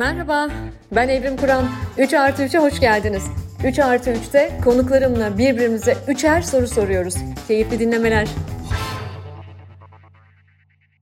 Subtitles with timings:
[0.00, 0.48] Merhaba,
[0.92, 1.64] ben Evrim Kur'an.
[1.98, 3.22] 3 artı 3'e hoş geldiniz.
[3.64, 7.14] 3 artı 3'te konuklarımla birbirimize üçer soru soruyoruz.
[7.48, 8.28] Keyifli dinlemeler.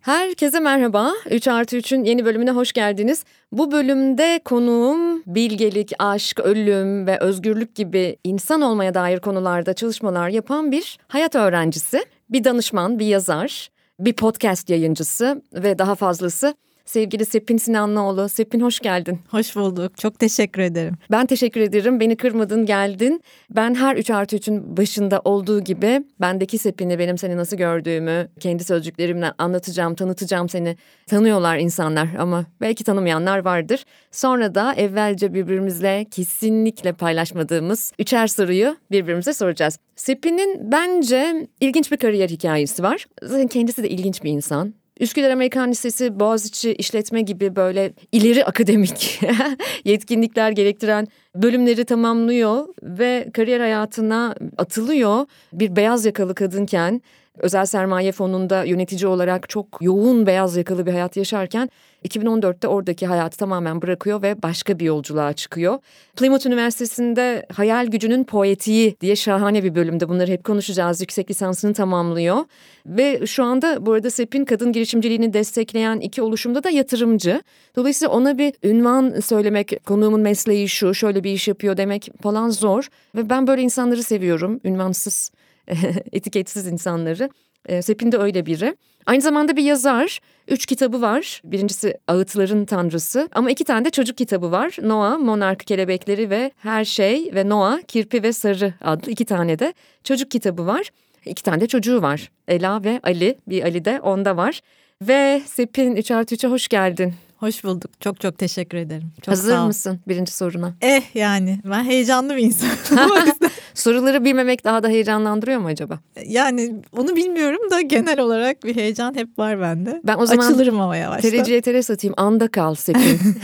[0.00, 1.12] Herkese merhaba.
[1.30, 3.24] 3 artı 3'ün yeni bölümüne hoş geldiniz.
[3.52, 10.72] Bu bölümde konuğum bilgelik, aşk, ölüm ve özgürlük gibi insan olmaya dair konularda çalışmalar yapan
[10.72, 13.68] bir hayat öğrencisi, bir danışman, bir yazar,
[13.98, 16.54] bir podcast yayıncısı ve daha fazlası
[16.88, 18.28] sevgili Sepin Sinanlıoğlu.
[18.28, 19.18] Sepin hoş geldin.
[19.30, 19.98] Hoş bulduk.
[19.98, 20.94] Çok teşekkür ederim.
[21.10, 22.00] Ben teşekkür ederim.
[22.00, 23.22] Beni kırmadın, geldin.
[23.50, 28.64] Ben her 3 artı 3'ün başında olduğu gibi bendeki Sepin'i, benim seni nasıl gördüğümü kendi
[28.64, 30.76] sözcüklerimle anlatacağım, tanıtacağım seni.
[31.06, 33.84] Tanıyorlar insanlar ama belki tanımayanlar vardır.
[34.12, 39.78] Sonra da evvelce birbirimizle kesinlikle paylaşmadığımız üçer soruyu birbirimize soracağız.
[39.96, 43.06] Sepin'in bence ilginç bir kariyer hikayesi var.
[43.22, 44.74] Zaten kendisi de ilginç bir insan.
[45.00, 49.20] Üsküdar Amerikan Lisesi, Boğaziçi işletme gibi böyle ileri akademik
[49.84, 55.26] yetkinlikler gerektiren bölümleri tamamlıyor ve kariyer hayatına atılıyor.
[55.52, 57.02] Bir beyaz yakalı kadınken
[57.38, 61.70] özel sermaye fonunda yönetici olarak çok yoğun beyaz yakalı bir hayat yaşarken
[62.04, 65.78] 2014'te oradaki hayatı tamamen bırakıyor ve başka bir yolculuğa çıkıyor.
[66.16, 71.00] Plymouth Üniversitesi'nde hayal gücünün poetiği diye şahane bir bölümde bunları hep konuşacağız.
[71.00, 72.44] Yüksek lisansını tamamlıyor
[72.86, 77.42] ve şu anda bu arada SEP'in kadın girişimciliğini destekleyen iki oluşumda da yatırımcı.
[77.76, 82.88] Dolayısıyla ona bir ünvan söylemek, konuğumun mesleği şu, şöyle bir iş yapıyor demek falan zor.
[83.14, 85.30] Ve ben böyle insanları seviyorum, ünvansız,
[86.12, 87.30] etiketsiz insanları.
[87.66, 88.76] E, Sepin de öyle biri.
[89.06, 90.20] Aynı zamanda bir yazar.
[90.48, 91.40] Üç kitabı var.
[91.44, 93.28] Birincisi Ağıtların Tanrısı.
[93.32, 94.76] Ama iki tane de çocuk kitabı var.
[94.82, 99.74] Noah, Monark Kelebekleri ve Her Şey ve Noah, Kirpi ve Sarı adlı iki tane de
[100.04, 100.90] çocuk kitabı var.
[101.24, 102.30] İki tane de çocuğu var.
[102.48, 103.38] Ela ve Ali.
[103.48, 104.60] Bir Ali de onda var.
[105.02, 107.14] Ve Sepin 3 artı 3'e hoş geldin.
[107.36, 107.90] Hoş bulduk.
[108.00, 109.12] Çok çok teşekkür ederim.
[109.22, 110.74] Çok Hazır mısın birinci soruna?
[110.80, 113.10] Eh yani ben heyecanlı bir insanım.
[113.78, 115.98] Soruları bilmemek daha da heyecanlandırıyor mu acaba?
[116.26, 120.00] Yani onu bilmiyorum da genel olarak bir heyecan hep var bende.
[120.04, 121.30] Ben o zaman Açılırım ama yavaştan.
[121.30, 122.14] Tereciye tere satayım.
[122.16, 123.18] Anda kal Sepin.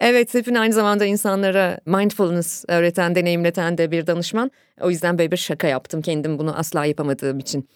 [0.00, 4.50] evet Sepin aynı zamanda insanlara mindfulness öğreten, deneyimleten de bir danışman.
[4.80, 7.68] O yüzden böyle bir şaka yaptım kendim bunu asla yapamadığım için.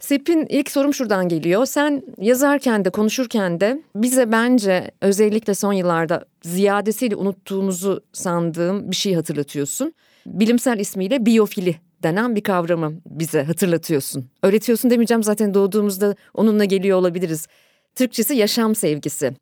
[0.00, 1.66] Sepin ilk sorum şuradan geliyor.
[1.66, 9.14] Sen yazarken de konuşurken de bize bence özellikle son yıllarda ziyadesiyle unuttuğumuzu sandığım bir şey
[9.14, 9.94] hatırlatıyorsun.
[10.26, 14.30] Bilimsel ismiyle biyofili denen bir kavramı bize hatırlatıyorsun.
[14.42, 17.46] Öğretiyorsun demeyeceğim zaten doğduğumuzda onunla geliyor olabiliriz.
[17.94, 19.32] Türkçesi yaşam sevgisi.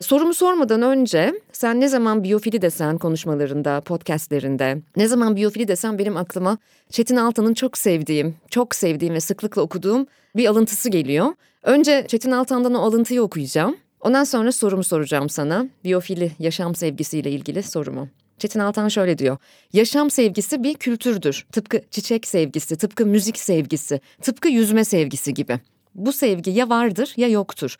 [0.00, 6.16] Sorumu sormadan önce sen ne zaman biyofili desen konuşmalarında, podcastlerinde, ne zaman biyofili desen benim
[6.16, 6.58] aklıma
[6.90, 11.26] Çetin Altan'ın çok sevdiğim, çok sevdiğim ve sıklıkla okuduğum bir alıntısı geliyor.
[11.62, 13.76] Önce Çetin Altan'dan o alıntıyı okuyacağım.
[14.00, 15.66] Ondan sonra sorumu soracağım sana.
[15.84, 18.08] Biyofili yaşam sevgisiyle ilgili sorumu.
[18.38, 19.36] Çetin Altan şöyle diyor.
[19.72, 21.46] Yaşam sevgisi bir kültürdür.
[21.52, 25.60] Tıpkı çiçek sevgisi, tıpkı müzik sevgisi, tıpkı yüzme sevgisi gibi.
[25.94, 27.76] Bu sevgi ya vardır ya yoktur.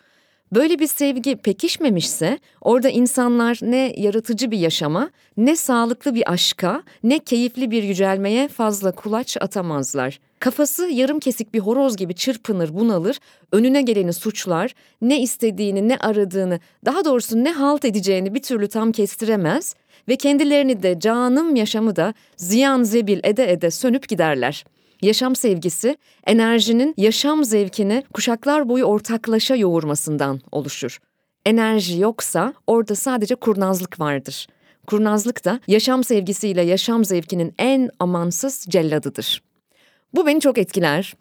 [0.52, 7.18] Böyle bir sevgi pekişmemişse orada insanlar ne yaratıcı bir yaşama, ne sağlıklı bir aşka, ne
[7.18, 10.20] keyifli bir yücelmeye fazla kulaç atamazlar.
[10.40, 13.18] Kafası yarım kesik bir horoz gibi çırpınır, bunalır,
[13.52, 18.92] önüne geleni suçlar, ne istediğini, ne aradığını, daha doğrusu ne halt edeceğini bir türlü tam
[18.92, 19.74] kestiremez
[20.08, 26.94] ve kendilerini de canım yaşamı da ziyan zebil ede ede sönüp giderler.'' Yaşam sevgisi enerjinin
[26.96, 30.98] yaşam zevkini kuşaklar boyu ortaklaşa yoğurmasından oluşur.
[31.46, 34.46] Enerji yoksa orada sadece kurnazlık vardır.
[34.86, 39.42] Kurnazlık da yaşam sevgisiyle yaşam zevkinin en amansız celladıdır.
[40.14, 41.14] Bu beni çok etkiler.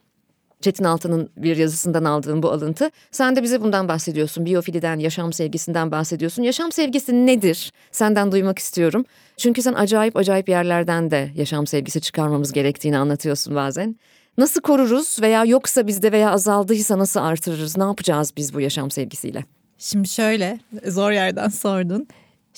[0.61, 2.91] Çetin Altan'ın bir yazısından aldığım bu alıntı.
[3.11, 4.45] Sen de bize bundan bahsediyorsun.
[4.45, 6.43] Biyofiliden, yaşam sevgisinden bahsediyorsun.
[6.43, 7.71] Yaşam sevgisi nedir?
[7.91, 9.05] Senden duymak istiyorum.
[9.37, 13.95] Çünkü sen acayip acayip yerlerden de yaşam sevgisi çıkarmamız gerektiğini anlatıyorsun bazen.
[14.37, 17.77] Nasıl koruruz veya yoksa bizde veya azaldıysa nasıl artırırız?
[17.77, 19.45] Ne yapacağız biz bu yaşam sevgisiyle?
[19.77, 22.07] Şimdi şöyle zor yerden sordun.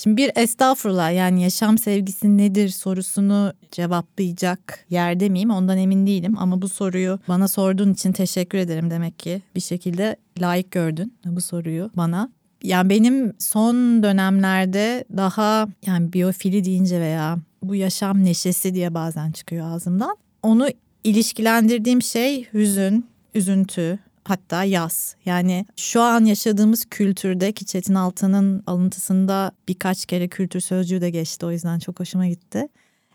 [0.04, 6.36] Şimdi bir estağfurullah yani yaşam sevgisi nedir sorusunu cevaplayacak yerde miyim ondan emin değilim.
[6.38, 11.42] Ama bu soruyu bana sorduğun için teşekkür ederim demek ki bir şekilde layık gördün bu
[11.42, 12.30] soruyu bana.
[12.64, 19.68] Yani benim son dönemlerde daha yani biyofili deyince veya bu yaşam neşesi diye bazen çıkıyor
[19.72, 20.18] ağzımdan.
[20.44, 20.68] Onu
[21.04, 23.06] ilişkilendirdiğim şey hüzün,
[23.36, 24.00] üzüntü,
[24.30, 25.16] hatta yaz.
[25.26, 31.46] Yani şu an yaşadığımız kültürde ki Çetin Altan'ın alıntısında birkaç kere kültür sözcüğü de geçti
[31.46, 32.68] o yüzden çok hoşuma gitti.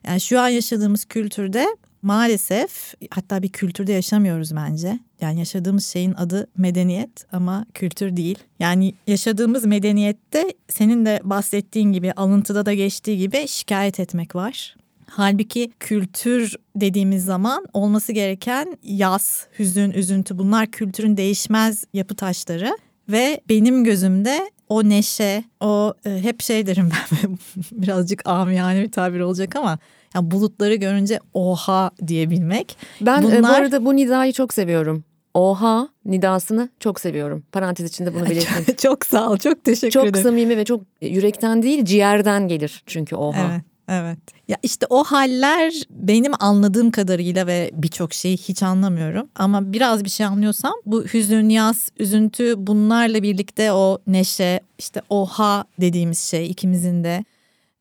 [0.06, 1.66] Yani şu an yaşadığımız kültürde
[2.02, 4.98] maalesef hatta bir kültürde yaşamıyoruz bence.
[5.20, 8.38] Yani yaşadığımız şeyin adı medeniyet ama kültür değil.
[8.58, 14.76] Yani yaşadığımız medeniyette senin de bahsettiğin gibi alıntıda da geçtiği gibi şikayet etmek var.
[15.16, 22.78] Halbuki kültür dediğimiz zaman olması gereken yaz, hüzün, üzüntü bunlar kültürün değişmez yapı taşları.
[23.08, 26.90] Ve benim gözümde o neşe, o e, hep şey derim
[27.24, 27.38] ben
[27.72, 29.78] birazcık amiyane bir tabir olacak ama
[30.14, 32.76] yani bulutları görünce oha diyebilmek.
[33.00, 33.38] Ben Bunlar...
[33.38, 35.04] e, bu arada bu nidayı çok seviyorum.
[35.34, 37.44] Oha nidasını çok seviyorum.
[37.52, 38.76] Parantez içinde bunu belirteyim.
[38.76, 40.14] çok sağ ol, çok teşekkür çok ederim.
[40.14, 43.50] Çok samimi ve çok yürekten değil ciğerden gelir çünkü oha.
[43.52, 43.73] Evet.
[43.88, 44.18] Evet.
[44.48, 49.28] Ya işte o haller benim anladığım kadarıyla ve birçok şeyi hiç anlamıyorum.
[49.34, 55.64] Ama biraz bir şey anlıyorsam bu hüzün, yaz, üzüntü bunlarla birlikte o neşe, işte oha
[55.80, 57.24] dediğimiz şey ikimizin de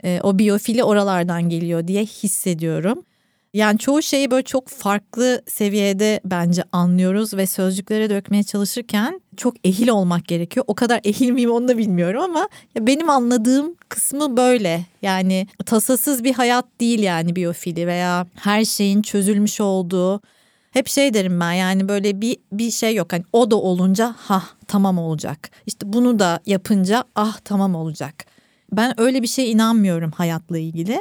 [0.03, 3.03] e, o biyofili oralardan geliyor diye hissediyorum.
[3.53, 9.87] Yani çoğu şeyi böyle çok farklı seviyede bence anlıyoruz ve sözcüklere dökmeye çalışırken çok ehil
[9.87, 10.65] olmak gerekiyor.
[10.67, 12.49] O kadar ehil miyim onu da bilmiyorum ama
[12.79, 14.85] benim anladığım kısmı böyle.
[15.01, 20.21] Yani tasasız bir hayat değil yani biyofili veya her şeyin çözülmüş olduğu.
[20.71, 23.13] Hep şey derim ben yani böyle bir bir şey yok.
[23.13, 25.51] Hani o da olunca ha tamam olacak.
[25.65, 28.25] İşte bunu da yapınca ah tamam olacak.
[28.71, 30.99] Ben öyle bir şey inanmıyorum hayatla ilgili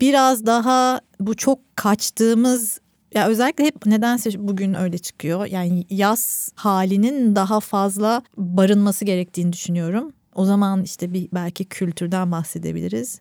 [0.00, 2.80] biraz daha bu çok kaçtığımız
[3.14, 5.46] ya özellikle hep nedense bugün öyle çıkıyor.
[5.46, 10.12] Yani yaz halinin daha fazla barınması gerektiğini düşünüyorum.
[10.34, 13.20] O zaman işte bir belki kültürden bahsedebiliriz.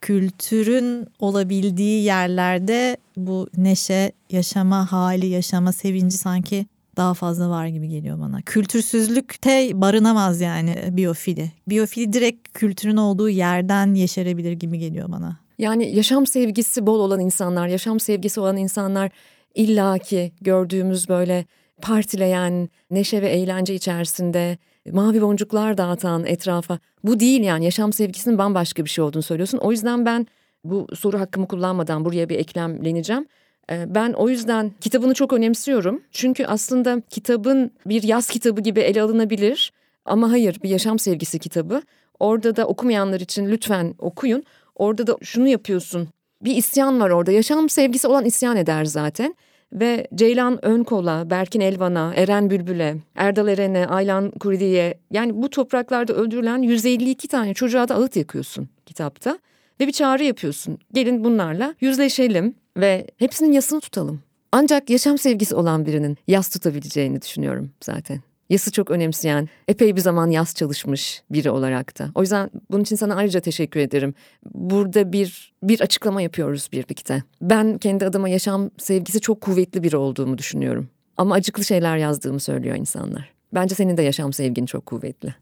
[0.00, 6.66] Kültürün olabildiği yerlerde bu neşe, yaşama hali, yaşama sevinci sanki
[6.96, 8.42] daha fazla var gibi geliyor bana.
[8.42, 11.52] Kültürsüzlükte barınamaz yani biyofili.
[11.68, 15.36] Biyofili direkt kültürün olduğu yerden yeşerebilir gibi geliyor bana.
[15.58, 19.10] Yani yaşam sevgisi bol olan insanlar, yaşam sevgisi olan insanlar
[19.54, 21.44] illaki gördüğümüz böyle
[21.82, 24.58] partileyen, neşe ve eğlence içerisinde
[24.92, 26.78] mavi boncuklar dağıtan etrafa.
[27.04, 29.58] Bu değil yani yaşam sevgisinin bambaşka bir şey olduğunu söylüyorsun.
[29.58, 30.26] O yüzden ben
[30.64, 33.26] bu soru hakkımı kullanmadan buraya bir eklemleneceğim.
[33.70, 36.02] Ee, ben o yüzden kitabını çok önemsiyorum.
[36.12, 39.72] Çünkü aslında kitabın bir yaz kitabı gibi ele alınabilir.
[40.04, 41.82] Ama hayır bir yaşam sevgisi kitabı.
[42.20, 44.44] Orada da okumayanlar için lütfen okuyun.
[44.74, 46.08] Orada da şunu yapıyorsun.
[46.44, 47.32] Bir isyan var orada.
[47.32, 49.34] Yaşam sevgisi olan isyan eder zaten.
[49.72, 56.62] Ve Ceylan Önkol'a, Berkin Elvan'a, Eren Bülbül'e, Erdal Eren'e, Aylan Kuridi'ye yani bu topraklarda öldürülen
[56.62, 59.38] 152 tane çocuğa da ağıt yakıyorsun kitapta.
[59.80, 60.78] Ve bir çağrı yapıyorsun.
[60.92, 64.22] Gelin bunlarla yüzleşelim ve hepsinin yasını tutalım.
[64.52, 68.20] Ancak yaşam sevgisi olan birinin yas tutabileceğini düşünüyorum zaten.
[68.50, 72.10] Yası çok önemseyen, epey bir zaman yas çalışmış biri olarak da.
[72.14, 74.14] O yüzden bunun için sana ayrıca teşekkür ederim.
[74.54, 77.22] Burada bir bir açıklama yapıyoruz birlikte.
[77.40, 80.88] Ben kendi adıma yaşam sevgisi çok kuvvetli biri olduğumu düşünüyorum.
[81.16, 83.32] Ama acıklı şeyler yazdığımı söylüyor insanlar.
[83.54, 85.34] Bence senin de yaşam sevgin çok kuvvetli.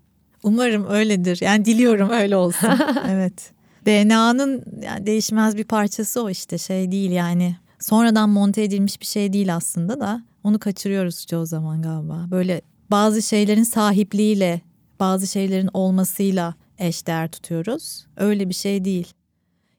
[0.42, 1.38] Umarım öyledir.
[1.42, 2.68] Yani diliyorum öyle olsun.
[3.08, 3.52] evet.
[3.86, 7.56] DNA'nın yani değişmez bir parçası o işte şey değil yani.
[7.80, 12.26] Sonradan monte edilmiş bir şey değil aslında da onu kaçırıyoruz çoğu zaman galiba.
[12.30, 12.60] Böyle
[12.92, 14.60] bazı şeylerin sahipliğiyle,
[15.00, 18.06] bazı şeylerin olmasıyla eşdeğer tutuyoruz.
[18.16, 19.12] Öyle bir şey değil.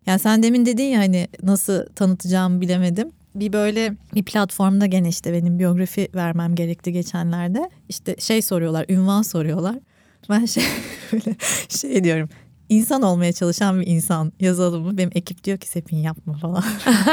[0.06, 3.12] Yani sen demin dedin ya hani nasıl tanıtacağımı bilemedim.
[3.36, 7.70] Bir böyle bir platformda gene işte benim biyografi vermem gerekti geçenlerde.
[7.90, 9.76] İşte şey soruyorlar, ünvan soruyorlar.
[10.30, 10.64] Ben şey
[11.12, 11.36] böyle
[11.70, 12.30] şey diyorum.
[12.70, 14.98] İnsan olmaya çalışan bir insan yazalım mı?
[14.98, 16.64] Benim ekip diyor ki Sepin yapma falan.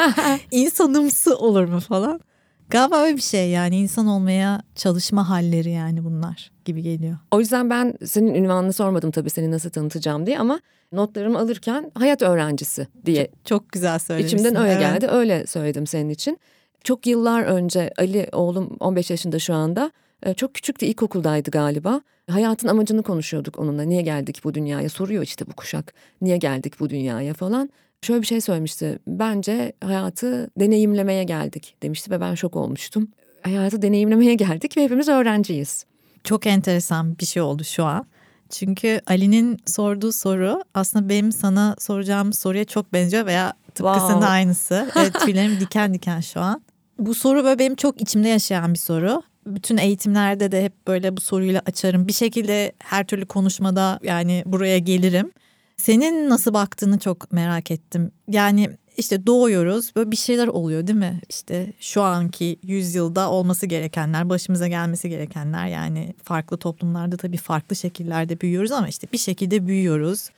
[0.51, 2.21] İnsanımsı olur mu falan.
[2.71, 7.17] Galiba öyle bir şey yani insan olmaya çalışma halleri yani bunlar gibi geliyor.
[7.31, 10.61] O yüzden ben senin ünvanını sormadım tabii seni nasıl tanıtacağım diye ama
[10.93, 13.27] notlarımı alırken hayat öğrencisi diye.
[13.27, 14.39] Çok, çok güzel söylemişsin.
[14.39, 14.81] İçimden öyle evet.
[14.81, 16.39] geldi öyle söyledim senin için.
[16.85, 22.01] Çok yıllar önce Ali oğlum 15 yaşında şu anda e, çok küçüktü ilkokuldaydı galiba.
[22.31, 23.83] Hayatın amacını konuşuyorduk onunla.
[23.83, 25.95] Niye geldik bu dünyaya soruyor işte bu kuşak.
[26.21, 27.71] Niye geldik bu dünyaya falan
[28.03, 28.99] şöyle bir şey söylemişti.
[29.07, 33.09] Bence hayatı deneyimlemeye geldik demişti ve ben şok olmuştum.
[33.43, 35.85] Hayatı deneyimlemeye geldik ve hepimiz öğrenciyiz.
[36.25, 38.07] Çok enteresan bir şey oldu şu an.
[38.51, 44.27] Çünkü Ali'nin sorduğu soru aslında benim sana soracağım soruya çok benziyor veya tıpkısında wow.
[44.27, 44.91] aynısı.
[44.97, 46.63] Evet tüylerim diken diken şu an.
[46.99, 49.23] Bu soru böyle benim çok içimde yaşayan bir soru.
[49.47, 52.09] Bütün eğitimlerde de hep böyle bu soruyla açarım.
[52.09, 55.33] Bir şekilde her türlü konuşmada yani buraya gelirim.
[55.81, 58.11] Senin nasıl baktığını çok merak ettim.
[58.29, 61.21] Yani işte doğuyoruz böyle bir şeyler oluyor değil mi?
[61.29, 68.41] İşte şu anki yüzyılda olması gerekenler, başımıza gelmesi gerekenler yani farklı toplumlarda tabii farklı şekillerde
[68.41, 70.31] büyüyoruz ama işte bir şekilde büyüyoruz.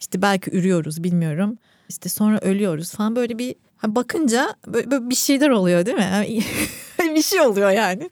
[0.00, 1.58] İşte belki ürüyoruz bilmiyorum.
[1.88, 3.54] İşte sonra ölüyoruz falan böyle bir
[3.86, 6.42] bakınca böyle bir şeyler oluyor değil mi?
[7.14, 8.10] bir şey oluyor yani.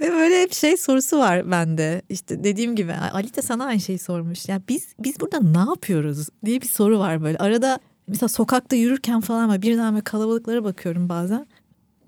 [0.00, 2.02] Ve böyle hep şey sorusu var bende.
[2.08, 4.48] İşte dediğim gibi Ali de sana aynı şeyi sormuş.
[4.48, 7.38] Ya biz biz burada ne yapıyoruz diye bir soru var böyle.
[7.38, 11.46] Arada mesela sokakta yürürken falan ama birden böyle kalabalıklara bakıyorum bazen.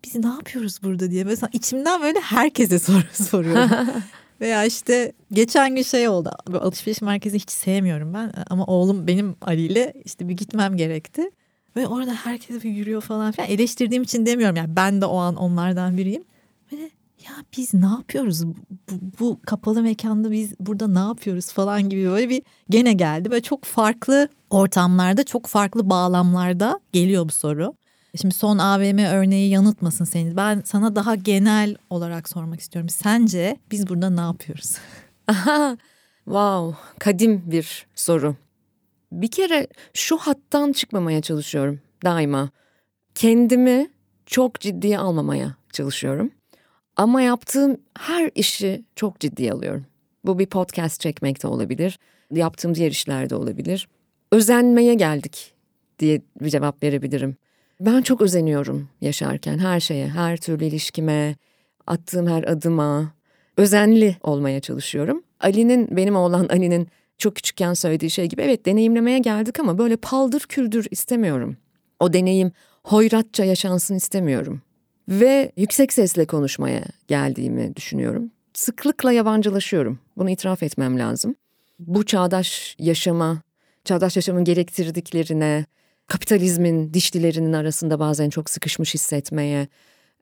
[0.05, 1.25] Biz ne yapıyoruz burada diye.
[1.25, 3.71] Mesela içimden böyle herkese soru soruyorum.
[4.40, 6.31] Veya işte geçen gün şey oldu.
[6.49, 8.33] Böyle alışveriş merkezi hiç sevmiyorum ben.
[8.50, 11.31] Ama oğlum benim Ali ile işte bir gitmem gerekti.
[11.76, 13.50] Ve orada herkes bir yürüyor falan filan.
[13.50, 16.25] Eleştirdiğim için demiyorum yani ben de o an onlardan biriyim.
[16.73, 16.90] Böyle
[17.25, 18.46] ya biz ne yapıyoruz?
[18.46, 18.54] Bu,
[19.20, 23.30] bu kapalı mekanda biz burada ne yapıyoruz falan gibi böyle bir gene geldi.
[23.30, 27.75] Böyle çok farklı ortamlarda, çok farklı bağlamlarda geliyor bu soru.
[28.20, 30.37] Şimdi son AVM örneği yanıltmasın seni.
[30.37, 32.88] Ben sana daha genel olarak sormak istiyorum.
[32.88, 34.76] Sence biz burada ne yapıyoruz?
[35.26, 35.76] Aha,
[36.25, 38.37] wow, kadim bir soru.
[39.12, 42.50] Bir kere şu hattan çıkmamaya çalışıyorum daima.
[43.14, 43.90] Kendimi
[44.26, 46.30] çok ciddiye almamaya çalışıyorum.
[46.96, 49.86] Ama yaptığım her işi çok ciddiye alıyorum.
[50.24, 51.98] Bu bir podcast çekmek de olabilir.
[52.32, 53.88] Yaptığım diğer işler de olabilir.
[54.32, 55.54] Özenmeye geldik
[55.98, 57.36] diye bir cevap verebilirim.
[57.80, 61.36] Ben çok özeniyorum yaşarken her şeye, her türlü ilişkime,
[61.86, 63.12] attığım her adıma.
[63.56, 65.22] Özenli olmaya çalışıyorum.
[65.40, 66.88] Ali'nin, benim oğlan Ali'nin
[67.18, 71.56] çok küçükken söylediği şey gibi evet deneyimlemeye geldik ama böyle paldır küldür istemiyorum.
[72.00, 72.52] O deneyim
[72.84, 74.62] hoyratça yaşansın istemiyorum.
[75.08, 78.30] Ve yüksek sesle konuşmaya geldiğimi düşünüyorum.
[78.54, 79.98] Sıklıkla yabancılaşıyorum.
[80.16, 81.34] Bunu itiraf etmem lazım.
[81.78, 83.42] Bu çağdaş yaşama,
[83.84, 85.66] çağdaş yaşamın gerektirdiklerine,
[86.06, 89.68] kapitalizmin dişlilerinin arasında bazen çok sıkışmış hissetmeye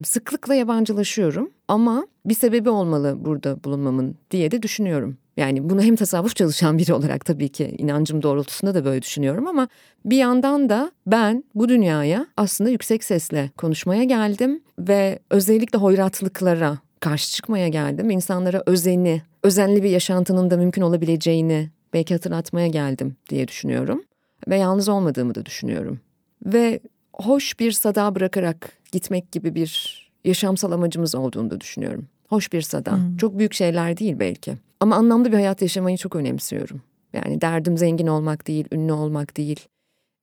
[0.05, 5.19] sıklıkla yabancılaşıyorum ama bir sebebi olmalı burada bulunmamın diye de düşünüyorum.
[5.37, 9.69] Yani bunu hem tasavvuf çalışan biri olarak tabii ki inancım doğrultusunda da böyle düşünüyorum ama
[10.05, 17.33] bir yandan da ben bu dünyaya aslında yüksek sesle konuşmaya geldim ve özellikle hoyratlıklara karşı
[17.33, 18.11] çıkmaya geldim.
[18.11, 24.05] İnsanlara özeni, özenli bir yaşantının da mümkün olabileceğini belki hatırlatmaya geldim diye düşünüyorum
[24.49, 26.01] ve yalnız olmadığımı da düşünüyorum.
[26.47, 26.81] Ve
[27.13, 32.07] hoş bir sada bırakarak gitmek gibi bir yaşamsal amacımız olduğunu da düşünüyorum.
[32.29, 32.93] Hoş bir sada.
[32.93, 33.17] Hmm.
[33.17, 34.55] Çok büyük şeyler değil belki.
[34.85, 36.83] Ama anlamlı bir hayat yaşamayı çok önemsiyorum.
[37.13, 39.61] Yani derdim zengin olmak değil, ünlü olmak değil.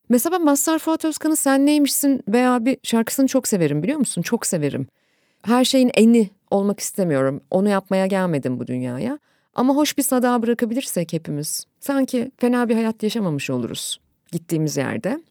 [0.10, 4.22] Mesela ben Mazhar Fuat Özkan'ın Sen Neymişsin veya bir şarkısını çok severim biliyor musun?
[4.22, 4.88] Çok severim.
[5.42, 7.42] Her şeyin eni olmak istemiyorum.
[7.52, 9.20] Onu yapmaya gelmedim bu dünyaya.
[9.56, 11.66] Ama hoş bir sada bırakabilirsek hepimiz.
[11.80, 14.00] Sanki fena bir hayat yaşamamış oluruz
[14.32, 15.22] gittiğimiz yerde.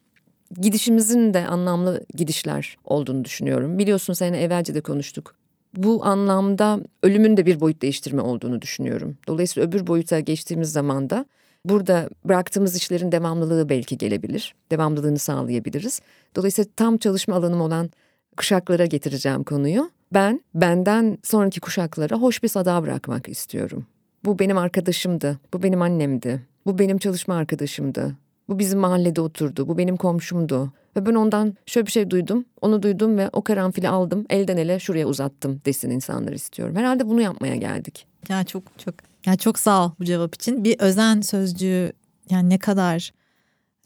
[0.61, 3.79] Gidişimizin de anlamlı gidişler olduğunu düşünüyorum.
[3.79, 5.40] Biliyorsun seninle evvelce de konuştuk.
[5.77, 9.17] Bu anlamda ölümün de bir boyut değiştirme olduğunu düşünüyorum.
[9.29, 11.27] Dolayısıyla öbür boyuta geçtiğimiz zaman da
[11.65, 14.55] burada bıraktığımız işlerin devamlılığı belki gelebilir.
[14.71, 16.01] Devamlılığını sağlayabiliriz.
[16.37, 17.91] Dolayısıyla tam çalışma alanım olan
[18.37, 19.91] kuşaklara getireceğim konuyu.
[20.13, 23.87] Ben benden sonraki kuşaklara hoş bir sada bırakmak istiyorum.
[24.25, 28.17] Bu benim arkadaşımdı, bu benim annemdi, bu benim çalışma arkadaşımdı,
[28.49, 29.69] bu bizim mahallede oturdu.
[29.69, 30.73] Bu benim komşumdu.
[30.97, 32.45] Ve ben ondan şöyle bir şey duydum.
[32.61, 34.27] Onu duydum ve o karanfili aldım.
[34.31, 36.77] Elden ele şuraya uzattım desin insanlar istiyorum.
[36.77, 38.07] Herhalde bunu yapmaya geldik.
[38.29, 38.95] Ya çok çok
[39.27, 40.65] ya çok sağ ol bu cevap için.
[40.65, 41.93] Bir özen sözcüğü
[42.31, 43.13] yani ne kadar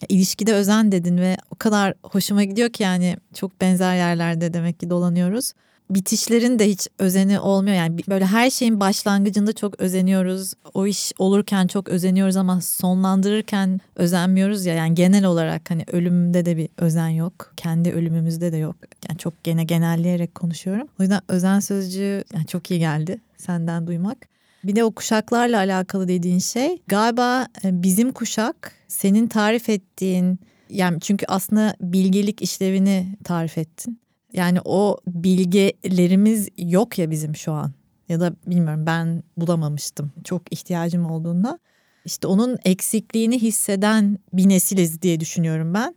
[0.03, 4.81] ya ilişkide özen dedin ve o kadar hoşuma gidiyor ki yani çok benzer yerlerde demek
[4.81, 5.53] ki dolanıyoruz
[5.95, 7.77] bitişlerin de hiç özeni olmuyor.
[7.77, 10.53] Yani böyle her şeyin başlangıcında çok özeniyoruz.
[10.75, 14.75] O iş olurken çok özeniyoruz ama sonlandırırken özenmiyoruz ya.
[14.75, 17.53] Yani genel olarak hani ölümde de bir özen yok.
[17.57, 18.77] Kendi ölümümüzde de yok.
[19.09, 20.89] Yani çok gene genelleyerek konuşuyorum.
[21.01, 24.19] O yüzden özen sözcüğü yani çok iyi geldi senden duymak.
[24.65, 30.39] Bir de o kuşaklarla alakalı dediğin şey galiba e, bizim kuşak senin tarif ettiğin
[30.71, 33.99] yani çünkü aslında bilgelik işlevini tarif ettin.
[34.35, 37.73] Yani o bilgelerimiz yok ya bizim şu an.
[38.09, 41.59] Ya da bilmiyorum ben bulamamıştım çok ihtiyacım olduğunda.
[42.05, 45.95] İşte onun eksikliğini hisseden bir nesiliz diye düşünüyorum ben.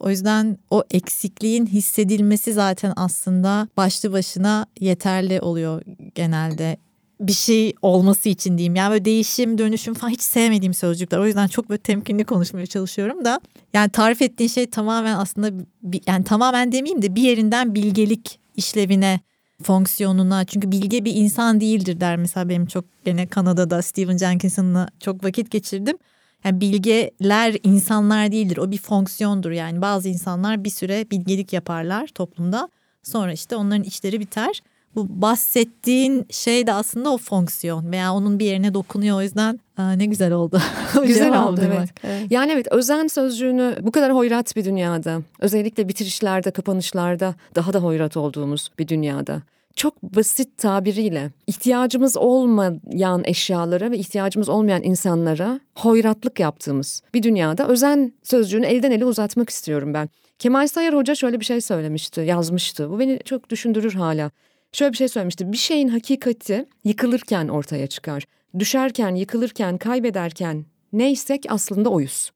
[0.00, 5.82] O yüzden o eksikliğin hissedilmesi zaten aslında başlı başına yeterli oluyor
[6.14, 6.76] genelde
[7.20, 8.74] bir şey olması için diyeyim.
[8.74, 11.18] Yani böyle değişim, dönüşüm falan hiç sevmediğim sözcükler.
[11.18, 13.40] O yüzden çok böyle temkinli konuşmaya çalışıyorum da.
[13.72, 15.64] Yani tarif ettiğin şey tamamen aslında
[16.06, 19.20] yani tamamen demeyeyim de bir yerinden bilgelik işlevine
[19.62, 25.24] fonksiyonuna çünkü bilge bir insan değildir der mesela benim çok gene Kanada'da Stephen Jenkinson'la çok
[25.24, 25.96] vakit geçirdim.
[26.44, 32.68] Yani bilgeler insanlar değildir o bir fonksiyondur yani bazı insanlar bir süre bilgelik yaparlar toplumda
[33.02, 34.62] sonra işte onların işleri biter.
[34.94, 39.92] Bu bahsettiğin şey de aslında o fonksiyon veya onun bir yerine dokunuyor o yüzden aa,
[39.92, 40.60] ne güzel oldu.
[41.06, 41.88] güzel oldu evet.
[42.04, 42.26] evet.
[42.30, 48.16] Yani evet özen sözcüğünü bu kadar hoyrat bir dünyada özellikle bitirişlerde kapanışlarda daha da hoyrat
[48.16, 49.42] olduğumuz bir dünyada
[49.76, 58.12] çok basit tabiriyle ihtiyacımız olmayan eşyalara ve ihtiyacımız olmayan insanlara hoyratlık yaptığımız bir dünyada özen
[58.22, 60.08] sözcüğünü elden ele uzatmak istiyorum ben.
[60.38, 62.90] Kemal Sayar Hoca şöyle bir şey söylemişti, yazmıştı.
[62.90, 64.30] Bu beni çok düşündürür hala.
[64.72, 65.52] Şöyle bir şey söylemişti.
[65.52, 68.24] Bir şeyin hakikati yıkılırken ortaya çıkar.
[68.58, 72.30] Düşerken, yıkılırken, kaybederken neysek aslında oyuz.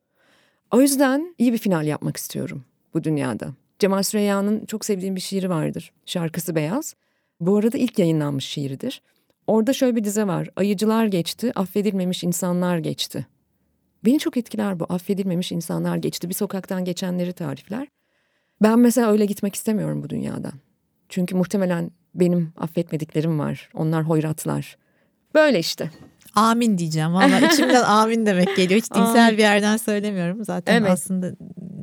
[0.70, 2.64] O yüzden iyi bir final yapmak istiyorum
[2.94, 3.54] bu dünyada.
[3.78, 5.92] Cemal Süreyya'nın çok sevdiğim bir şiiri vardır.
[6.06, 6.94] Şarkısı Beyaz.
[7.40, 9.02] Bu arada ilk yayınlanmış şiiridir.
[9.46, 10.48] Orada şöyle bir dize var.
[10.56, 13.26] Ayıcılar geçti, affedilmemiş insanlar geçti.
[14.04, 14.86] Beni çok etkiler bu.
[14.88, 16.28] Affedilmemiş insanlar geçti.
[16.28, 17.88] Bir sokaktan geçenleri tarifler.
[18.62, 20.52] Ben mesela öyle gitmek istemiyorum bu dünyadan.
[21.08, 23.68] Çünkü muhtemelen benim affetmediklerim var.
[23.74, 24.76] Onlar hoyratlar.
[25.34, 25.90] Böyle işte.
[26.34, 27.14] Amin diyeceğim.
[27.14, 28.80] Valla içimden amin demek geliyor.
[28.80, 30.44] Hiç dinsel bir yerden söylemiyorum.
[30.44, 30.90] Zaten evet.
[30.90, 31.32] aslında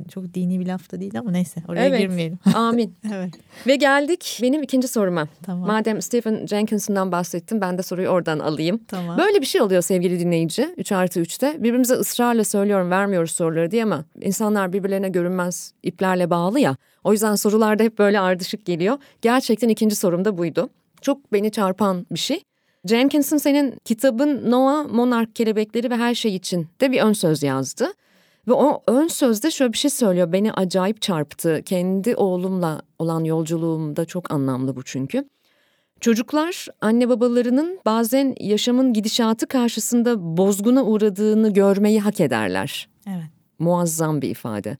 [0.04, 2.00] çok dini bir laf da değil ama neyse oraya evet.
[2.00, 2.38] girmeyelim.
[2.54, 2.94] Amin.
[3.12, 3.34] evet.
[3.66, 5.28] Ve geldik benim ikinci soruma.
[5.42, 5.66] Tamam.
[5.66, 8.80] Madem Stephen Jenkins'ından bahsettim ben de soruyu oradan alayım.
[8.88, 9.18] Tamam.
[9.18, 11.56] Böyle bir şey oluyor sevgili dinleyici 3 artı 3'te.
[11.58, 16.76] Birbirimize ısrarla söylüyorum vermiyoruz soruları diye ama insanlar birbirlerine görünmez iplerle bağlı ya.
[17.04, 18.98] O yüzden sorularda hep böyle ardışık geliyor.
[19.22, 20.70] Gerçekten ikinci sorum da buydu.
[21.00, 22.42] Çok beni çarpan bir şey.
[22.84, 27.92] Jenkins'in senin kitabın Noah, Monark Kelebekleri ve Her Şey için de bir ön söz yazdı.
[28.48, 30.32] Ve o ön sözde şöyle bir şey söylüyor.
[30.32, 31.62] Beni acayip çarptı.
[31.64, 35.28] Kendi oğlumla olan yolculuğumda çok anlamlı bu çünkü.
[36.00, 42.88] Çocuklar anne babalarının bazen yaşamın gidişatı karşısında bozguna uğradığını görmeyi hak ederler.
[43.06, 43.24] Evet.
[43.58, 44.76] Muazzam bir ifade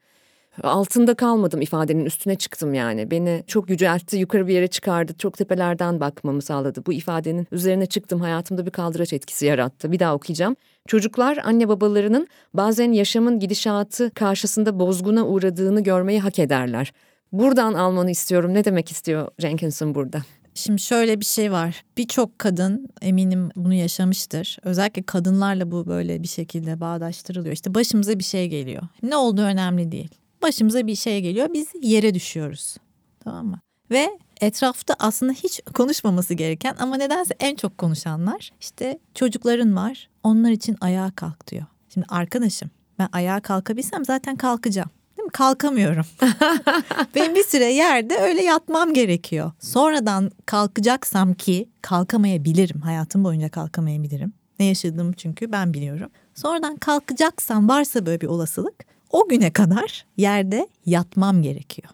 [0.62, 3.10] altında kalmadım ifadenin üstüne çıktım yani.
[3.10, 6.86] Beni çok yüceltti, yukarı bir yere çıkardı, çok tepelerden bakmamı sağladı.
[6.86, 9.92] Bu ifadenin üzerine çıktım, hayatımda bir kaldıraç etkisi yarattı.
[9.92, 10.56] Bir daha okuyacağım.
[10.88, 16.92] Çocuklar anne babalarının bazen yaşamın gidişatı karşısında bozguna uğradığını görmeyi hak ederler.
[17.32, 18.54] Buradan almanı istiyorum.
[18.54, 20.22] Ne demek istiyor Jenkinson burada?
[20.54, 21.84] Şimdi şöyle bir şey var.
[21.96, 24.58] Birçok kadın eminim bunu yaşamıştır.
[24.62, 27.54] Özellikle kadınlarla bu böyle bir şekilde bağdaştırılıyor.
[27.54, 28.82] İşte başımıza bir şey geliyor.
[29.02, 32.76] Ne olduğu önemli değil başımıza bir şey geliyor biz yere düşüyoruz.
[33.20, 33.60] Tamam mı?
[33.92, 40.50] Ve etrafta aslında hiç konuşmaması gereken ama nedense en çok konuşanlar işte çocukların var onlar
[40.50, 41.64] için ayağa kalk diyor.
[41.88, 44.90] Şimdi arkadaşım ben ayağa kalkabilsem zaten kalkacağım.
[45.16, 45.30] Değil mi?
[45.30, 46.06] Kalkamıyorum.
[47.14, 49.52] Benim bir süre yerde öyle yatmam gerekiyor.
[49.60, 52.80] Sonradan kalkacaksam ki kalkamayabilirim.
[52.80, 54.32] Hayatım boyunca kalkamayabilirim.
[54.58, 56.10] Ne yaşadığımı çünkü ben biliyorum.
[56.34, 58.74] Sonradan kalkacaksam varsa böyle bir olasılık
[59.10, 61.88] o güne kadar yerde yatmam gerekiyor.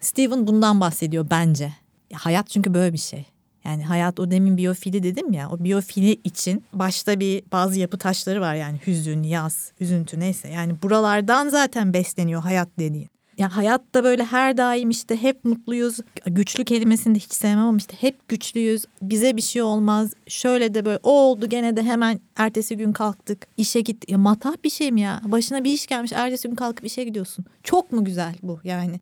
[0.00, 1.72] Steven bundan bahsediyor bence.
[2.12, 3.26] Hayat çünkü böyle bir şey.
[3.64, 8.40] Yani hayat o demin biyofili dedim ya o biyofili için başta bir bazı yapı taşları
[8.40, 10.48] var yani hüzün, yaz, üzüntü neyse.
[10.48, 13.08] Yani buralardan zaten besleniyor hayat dediğin.
[13.38, 15.96] Ya hayatta böyle her daim işte hep mutluyuz.
[16.26, 18.84] Güçlü kelimesini de hiç sevmem ama işte hep güçlüyüz.
[19.02, 20.10] Bize bir şey olmaz.
[20.26, 23.46] Şöyle de böyle o oldu gene de hemen ertesi gün kalktık.
[23.56, 24.10] işe gittik.
[24.10, 25.20] Ya matah bir şey mi ya?
[25.24, 27.44] Başına bir iş gelmiş ertesi gün kalkıp işe gidiyorsun.
[27.62, 29.00] Çok mu güzel bu yani?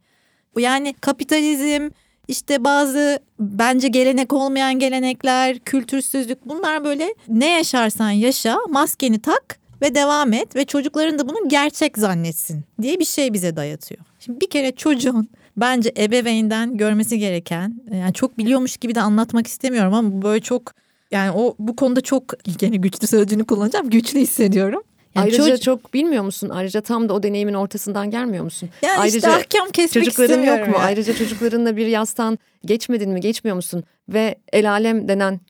[0.59, 1.91] Yani kapitalizm
[2.29, 9.95] işte bazı bence gelenek olmayan gelenekler, kültürsüzlük bunlar böyle ne yaşarsan yaşa maskeni tak ve
[9.95, 14.01] devam et ve çocukların da bunu gerçek zannetsin diye bir şey bize dayatıyor.
[14.21, 19.95] Şimdi bir kere çocuğun bence ebeveynden görmesi gereken yani çok biliyormuş gibi de anlatmak istemiyorum
[19.95, 20.75] ama böyle çok
[21.11, 22.25] yani o bu konuda çok
[22.63, 23.91] yine güçlü sözcüğünü kullanacağım.
[23.91, 24.83] Güçlü hissediyorum.
[25.15, 25.63] Yani Ayrıca çocuk...
[25.63, 26.49] çok bilmiyor musun?
[26.49, 28.69] Ayrıca tam da o deneyimin ortasından gelmiyor musun?
[28.83, 30.75] Yani Ayrıca işte ahkam kesmek çocukların yok mu?
[30.75, 30.77] Yani.
[30.77, 33.21] Ayrıca çocuklarınla bir yastan geçmedin mi?
[33.21, 33.85] Geçmiyor musun?
[34.09, 35.41] Ve el alem denen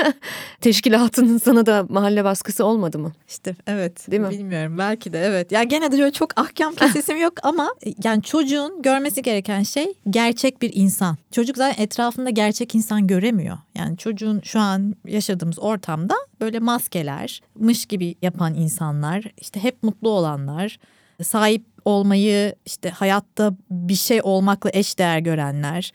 [0.60, 3.12] teşkilatının sana da mahalle baskısı olmadı mı?
[3.28, 4.10] İşte evet.
[4.10, 4.30] Değil mi?
[4.30, 5.52] Bilmiyorum belki de evet.
[5.52, 10.62] Ya gene de çok ahkam kesesim yok ama e, yani çocuğun görmesi gereken şey gerçek
[10.62, 11.16] bir insan.
[11.32, 13.58] Çocuk zaten etrafında gerçek insan göremiyor.
[13.74, 20.08] Yani çocuğun şu an yaşadığımız ortamda böyle maskeler, mış gibi yapan insanlar, işte hep mutlu
[20.08, 20.78] olanlar,
[21.22, 25.92] sahip olmayı işte hayatta bir şey olmakla eş değer görenler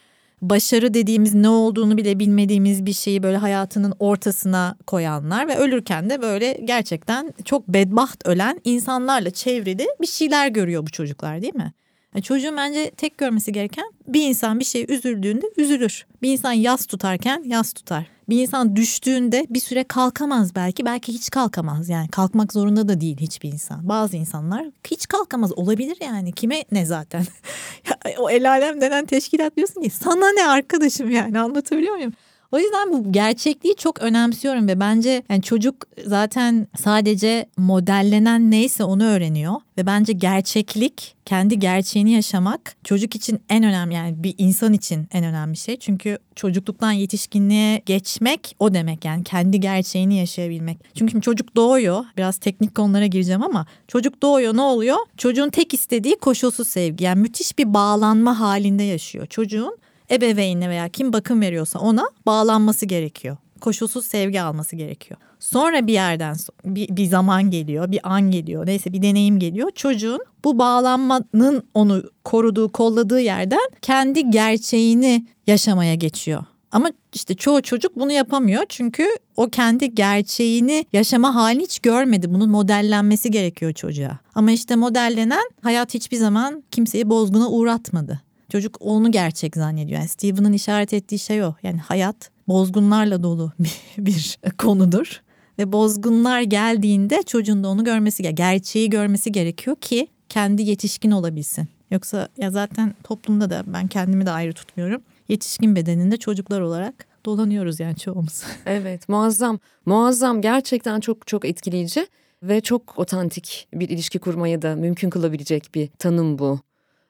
[0.50, 6.22] başarı dediğimiz ne olduğunu bile bilmediğimiz bir şeyi böyle hayatının ortasına koyanlar ve ölürken de
[6.22, 11.74] böyle gerçekten çok bedbaht ölen insanlarla çevrili bir şeyler görüyor bu çocuklar değil mi?
[12.16, 16.06] Yani çocuğun bence tek görmesi gereken bir insan bir şey üzüldüğünde üzülür.
[16.22, 18.06] Bir insan yas tutarken yas tutar.
[18.30, 20.86] Bir insan düştüğünde bir süre kalkamaz belki.
[20.86, 22.08] Belki hiç kalkamaz yani.
[22.08, 23.90] Kalkmak zorunda da değil hiçbir insan.
[23.90, 26.32] Bazı insanlar hiç kalkamaz olabilir yani.
[26.32, 27.26] Kime ne zaten?
[28.20, 32.14] o el alem denen teşkilat diyorsun ki sana ne arkadaşım yani anlatabiliyor muyum?
[32.54, 39.04] O yüzden bu gerçekliği çok önemsiyorum ve bence yani çocuk zaten sadece modellenen neyse onu
[39.04, 45.08] öğreniyor ve bence gerçeklik kendi gerçeğini yaşamak çocuk için en önemli yani bir insan için
[45.12, 45.78] en önemli şey.
[45.78, 50.78] Çünkü çocukluktan yetişkinliğe geçmek o demek yani kendi gerçeğini yaşayabilmek.
[50.96, 54.98] Çünkü şimdi çocuk doğuyor biraz teknik konulara gireceğim ama çocuk doğuyor ne oluyor?
[55.18, 59.26] Çocuğun tek istediği koşulsuz sevgi yani müthiş bir bağlanma halinde yaşıyor.
[59.26, 59.78] Çocuğun
[60.12, 63.38] ebeveynine veya kim bakım veriyorsa ona bağlanması gerekiyor.
[63.62, 65.20] Koşulsuz sevgi alması gerekiyor.
[65.40, 66.36] Sonra bir yerden
[66.66, 69.72] bir, bir zaman geliyor, bir an geliyor, neyse bir deneyim geliyor.
[69.76, 76.44] Çocuğun bu bağlanmanın onu koruduğu, kolladığı yerden kendi gerçeğini yaşamaya geçiyor.
[76.72, 82.34] Ama işte çoğu çocuk bunu yapamıyor çünkü o kendi gerçeğini yaşama halini hiç görmedi.
[82.34, 84.20] Bunun modellenmesi gerekiyor çocuğa.
[84.36, 88.22] Ama işte modellenen hayat hiçbir zaman kimseyi bozguna uğratmadı.
[88.54, 90.00] Çocuk onu gerçek zannediyor.
[90.00, 91.56] Yani Steven'ın işaret ettiği şey o.
[91.64, 95.22] Yani hayat bozgunlarla dolu bir, bir konudur.
[95.60, 101.68] Ve bozgunlar geldiğinde çocuğun da onu görmesi, gerçeği görmesi gerekiyor ki kendi yetişkin olabilsin.
[101.92, 105.02] Yoksa ya zaten toplumda da ben kendimi de ayrı tutmuyorum.
[105.30, 108.44] Yetişkin bedeninde çocuklar olarak dolanıyoruz yani çoğumuz.
[108.66, 112.08] Evet muazzam muazzam gerçekten çok çok etkileyici
[112.44, 116.60] ve çok otantik bir ilişki kurmayı da mümkün kılabilecek bir tanım bu.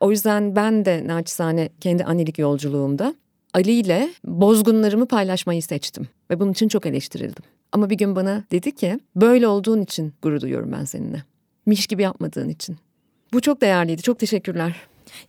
[0.04, 3.16] O yüzden ben de naçizane kendi annelik yolculuğumda
[3.54, 6.08] Ali ile bozgunlarımı paylaşmayı seçtim.
[6.30, 7.44] Ve bunun için çok eleştirildim.
[7.72, 11.24] Ama bir gün bana dedi ki böyle olduğun için gurur duyuyorum ben seninle.
[11.66, 12.78] Miş gibi yapmadığın için.
[13.34, 14.02] Bu çok değerliydi.
[14.02, 14.76] Çok teşekkürler.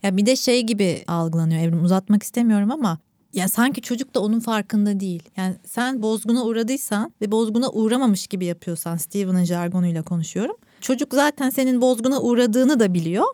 [0.03, 2.99] Ya bir de şey gibi algılanıyor Evrim uzatmak istemiyorum ama
[3.33, 5.23] ya sanki çocuk da onun farkında değil.
[5.37, 10.57] Yani sen bozguna uğradıysan ve bozguna uğramamış gibi yapıyorsan Steven'ın jargonuyla konuşuyorum.
[10.81, 13.25] Çocuk zaten senin bozguna uğradığını da biliyor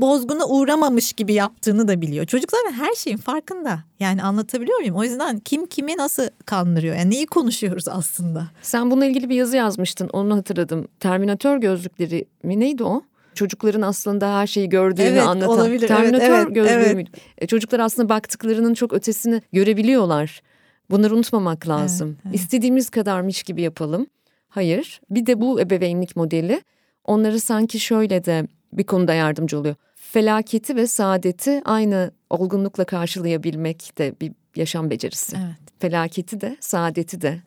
[0.00, 2.26] bozguna uğramamış gibi yaptığını da biliyor.
[2.26, 3.84] Çocuk zaten her şeyin farkında.
[4.00, 4.96] Yani anlatabiliyor muyum?
[4.96, 6.96] O yüzden kim kimi nasıl kandırıyor?
[6.96, 8.48] Yani neyi konuşuyoruz aslında?
[8.62, 10.08] Sen bununla ilgili bir yazı yazmıştın.
[10.08, 10.88] Onu hatırladım.
[11.00, 13.02] Terminatör gözlükleri mi neydi o?
[13.34, 15.50] Çocukların aslında her şeyi gördüğünü evet, anlatan.
[15.50, 15.88] Olabilir.
[15.88, 16.94] Terminatör evet, evet, gözlüğü evet.
[16.94, 17.10] müydü?
[17.38, 20.42] E, çocuklar aslında baktıklarının çok ötesini görebiliyorlar.
[20.90, 22.08] Bunları unutmamak lazım.
[22.08, 22.34] Evet, evet.
[22.34, 24.06] İstediğimiz kadarmış gibi yapalım.
[24.48, 25.00] Hayır.
[25.10, 26.62] Bir de bu ebeveynlik modeli
[27.04, 29.74] onları sanki şöyle de bir konuda yardımcı oluyor
[30.12, 35.36] felaketi ve saadeti aynı olgunlukla karşılayabilmek de bir yaşam becerisi.
[35.36, 35.56] Evet.
[35.78, 37.42] Felaketi de saadeti de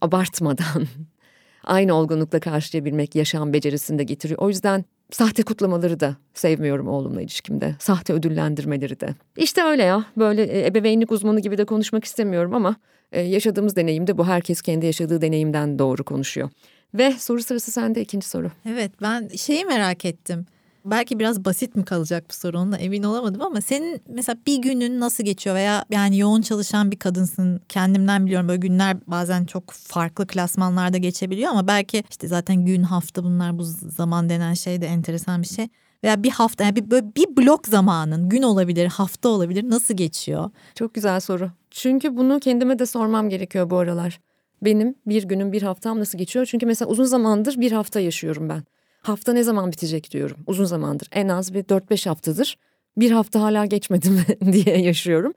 [0.00, 0.86] abartmadan
[1.64, 4.40] aynı olgunlukla karşılayabilmek yaşam becerisini de getiriyor.
[4.40, 7.76] O yüzden sahte kutlamaları da sevmiyorum oğlumla ilişkimde.
[7.78, 9.14] Sahte ödüllendirmeleri de.
[9.36, 12.76] İşte öyle ya böyle e, ebeveynlik uzmanı gibi de konuşmak istemiyorum ama
[13.12, 16.50] e, yaşadığımız deneyimde bu herkes kendi yaşadığı deneyimden doğru konuşuyor.
[16.94, 18.50] Ve soru sırası sende ikinci soru.
[18.68, 20.46] Evet ben şeyi merak ettim.
[20.84, 25.00] Belki biraz basit mi kalacak bu soru onunla emin olamadım ama senin mesela bir günün
[25.00, 30.26] nasıl geçiyor veya yani yoğun çalışan bir kadınsın kendimden biliyorum böyle günler bazen çok farklı
[30.26, 35.42] klasmanlarda geçebiliyor ama belki işte zaten gün hafta bunlar bu zaman denen şey de enteresan
[35.42, 35.68] bir şey
[36.04, 40.50] veya bir hafta yani bir, böyle bir blok zamanın gün olabilir hafta olabilir nasıl geçiyor?
[40.74, 41.50] Çok güzel soru.
[41.70, 44.20] Çünkü bunu kendime de sormam gerekiyor bu aralar.
[44.62, 46.46] Benim bir günüm bir haftam nasıl geçiyor?
[46.46, 48.62] Çünkü mesela uzun zamandır bir hafta yaşıyorum ben.
[49.08, 51.08] Hafta ne zaman bitecek diyorum uzun zamandır.
[51.12, 52.58] En az bir 4-5 haftadır
[52.96, 55.32] bir hafta hala geçmedi mi diye yaşıyorum.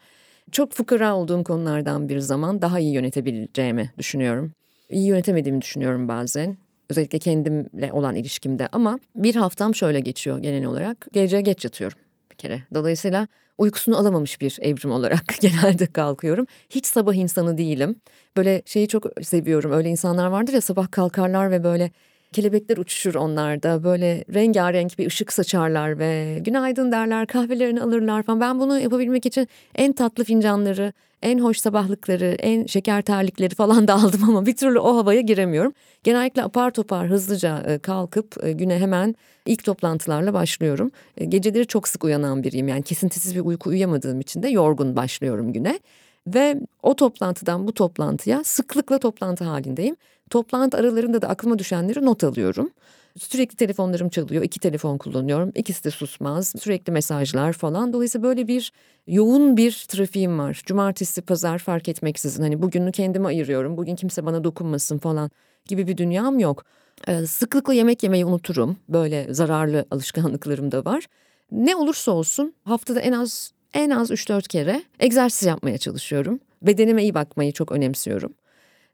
[0.51, 4.51] Çok fukara olduğum konulardan bir zaman daha iyi yönetebileceğimi düşünüyorum.
[4.89, 6.57] İyi yönetemediğimi düşünüyorum bazen.
[6.89, 11.07] Özellikle kendimle olan ilişkimde ama bir haftam şöyle geçiyor genel olarak.
[11.13, 11.97] Gece geç yatıyorum
[12.31, 12.63] bir kere.
[12.73, 16.45] Dolayısıyla uykusunu alamamış bir evrim olarak genelde kalkıyorum.
[16.69, 17.95] Hiç sabah insanı değilim.
[18.38, 19.71] Böyle şeyi çok seviyorum.
[19.71, 21.91] Öyle insanlar vardır ya sabah kalkarlar ve böyle
[22.33, 28.41] Kelebekler uçuşur onlarda böyle rengarenk bir ışık saçarlar ve günaydın derler kahvelerini alırlar falan.
[28.41, 33.93] Ben bunu yapabilmek için en tatlı fincanları, en hoş sabahlıkları, en şeker terlikleri falan da
[34.03, 35.73] aldım ama bir türlü o havaya giremiyorum.
[36.03, 39.15] Genellikle apar topar hızlıca e, kalkıp e, güne hemen
[39.45, 40.91] ilk toplantılarla başlıyorum.
[41.17, 45.53] E, geceleri çok sık uyanan biriyim yani kesintisiz bir uyku uyuyamadığım için de yorgun başlıyorum
[45.53, 45.79] güne.
[46.27, 49.95] Ve o toplantıdan bu toplantıya sıklıkla toplantı halindeyim.
[50.29, 52.69] Toplantı aralarında da aklıma düşenleri not alıyorum.
[53.17, 54.43] Sürekli telefonlarım çalıyor.
[54.43, 55.51] iki telefon kullanıyorum.
[55.55, 56.53] İkisi de susmaz.
[56.60, 57.93] Sürekli mesajlar falan.
[57.93, 58.71] Dolayısıyla böyle bir
[59.07, 60.62] yoğun bir trafiğim var.
[60.65, 62.43] Cumartesi, pazar fark etmeksizin.
[62.43, 63.77] Hani bugünü kendime ayırıyorum.
[63.77, 65.31] Bugün kimse bana dokunmasın falan
[65.65, 66.65] gibi bir dünyam yok.
[67.07, 68.77] Ee, sıklıkla yemek yemeyi unuturum.
[68.89, 71.05] Böyle zararlı alışkanlıklarım da var.
[71.51, 76.39] ne olursa olsun haftada en az en az 3-4 kere egzersiz yapmaya çalışıyorum.
[76.62, 78.34] Bedenime iyi bakmayı çok önemsiyorum.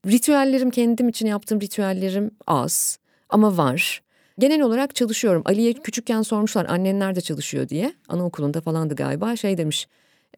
[0.06, 4.02] Ritüellerim kendim için yaptığım ritüellerim az ama var.
[4.40, 5.42] Genel olarak çalışıyorum.
[5.46, 7.94] Ali'ye küçükken sormuşlar annen nerede çalışıyor diye.
[8.08, 9.88] Anaokulunda falandı galiba şey demiş.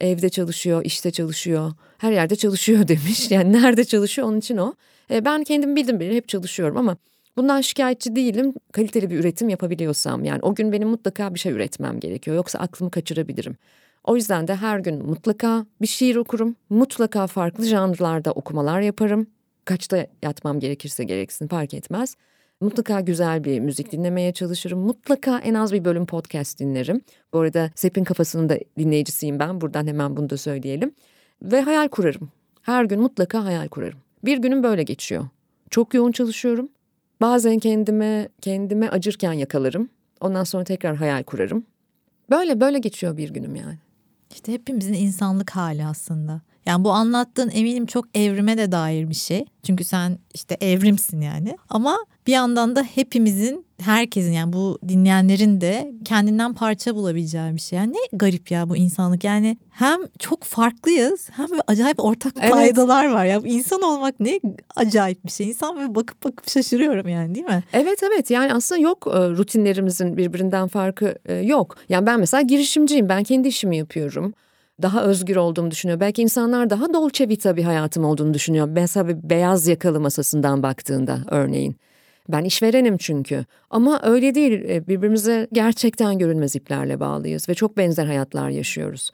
[0.02, 3.32] Evde çalışıyor, işte çalışıyor, her yerde çalışıyor demiş.
[3.32, 4.74] Yani nerede çalışıyor onun için o.
[5.12, 6.98] E, ben kendim bildim bile hep çalışıyorum ama
[7.38, 8.54] bundan şikayetçi değilim.
[8.72, 12.38] Kaliteli bir üretim yapabiliyorsam yani o gün benim mutlaka bir şey üretmem gerekiyor.
[12.38, 13.56] Yoksa aklımı kaçırabilirim.
[14.10, 16.56] O yüzden de her gün mutlaka bir şiir okurum.
[16.70, 19.28] Mutlaka farklı janrlarda okumalar yaparım.
[19.66, 22.16] Kaçta yatmam gerekirse gereksin fark etmez.
[22.62, 24.80] Mutlaka güzel bir müzik dinlemeye çalışırım.
[24.80, 27.02] Mutlaka en az bir bölüm podcast dinlerim.
[27.34, 29.62] Bu arada Sep'in kafasının da dinleyicisiyim ben.
[29.62, 30.92] Buradan hemen bunu da söyleyelim.
[31.42, 32.30] Ve hayal kurarım.
[32.62, 34.00] Her gün mutlaka hayal kurarım.
[34.26, 35.28] Bir günüm böyle geçiyor.
[35.70, 36.70] Çok yoğun çalışıyorum.
[37.22, 39.90] Bazen kendime kendime acırken yakalarım.
[40.22, 41.64] Ondan sonra tekrar hayal kurarım.
[42.30, 43.78] Böyle böyle geçiyor bir günüm yani.
[44.32, 46.42] İşte hepimizin insanlık hali aslında.
[46.66, 49.46] Yani bu anlattığın eminim çok evrime de dair bir şey.
[49.64, 51.58] Çünkü sen işte evrimsin yani.
[51.70, 57.80] Ama bir yandan da hepimizin, herkesin yani bu dinleyenlerin de kendinden parça bulabileceği bir şey.
[57.80, 59.24] Yani ne garip ya bu insanlık.
[59.24, 62.78] Yani hem çok farklıyız hem de acayip ortak evet.
[62.78, 63.26] var.
[63.26, 64.40] Ya insan olmak ne
[64.76, 65.48] acayip bir şey.
[65.48, 67.64] İnsan böyle bakıp bakıp şaşırıyorum yani değil mi?
[67.74, 71.78] Evet evet yani aslında yok e, rutinlerimizin birbirinden farkı e, yok.
[71.90, 73.10] Yani ben mesela girişimciyim.
[73.10, 74.34] Ben kendi işimi yapıyorum
[74.82, 76.00] daha özgür olduğumu düşünüyor.
[76.00, 78.68] Belki insanlar daha dolce vita bir hayatım olduğunu düşünüyor.
[78.72, 81.76] Mesela bir beyaz yakalı masasından baktığında örneğin.
[82.30, 83.46] Ben işverenim çünkü.
[83.70, 84.52] Ama öyle değil.
[84.70, 89.12] E, birbirimize gerçekten görünmez iplerle bağlıyız ve çok benzer hayatlar yaşıyoruz.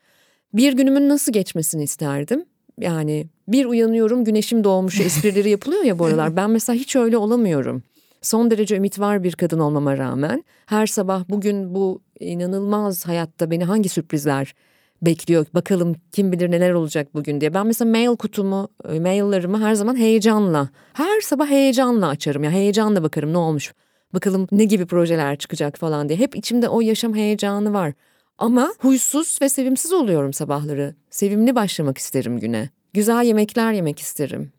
[0.54, 2.46] Bir günümün nasıl geçmesini isterdim?
[2.80, 6.36] Yani bir uyanıyorum güneşim doğmuş esprileri yapılıyor ya bu aralar.
[6.36, 7.84] Ben mesela hiç öyle olamıyorum.
[8.22, 13.64] Son derece ümit var bir kadın olmama rağmen her sabah bugün bu inanılmaz hayatta beni
[13.64, 14.56] hangi sürprizler
[15.02, 15.46] bekliyor.
[15.54, 17.54] Bakalım kim bilir neler olacak bugün diye.
[17.54, 22.44] Ben mesela mail kutumu, e, maillerimi her zaman heyecanla, her sabah heyecanla açarım.
[22.44, 23.74] Ya heyecanla bakarım ne olmuş.
[24.14, 26.20] Bakalım ne gibi projeler çıkacak falan diye.
[26.20, 27.94] Hep içimde o yaşam heyecanı var.
[28.38, 30.96] Ama huysuz ve sevimsiz oluyorum sabahları.
[31.10, 32.70] Sevimli başlamak isterim güne.
[32.94, 34.52] Güzel yemekler yemek isterim.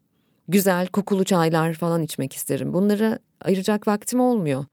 [0.48, 2.72] Güzel kokulu çaylar falan içmek isterim.
[2.72, 4.64] Bunlara ayıracak vaktim olmuyor.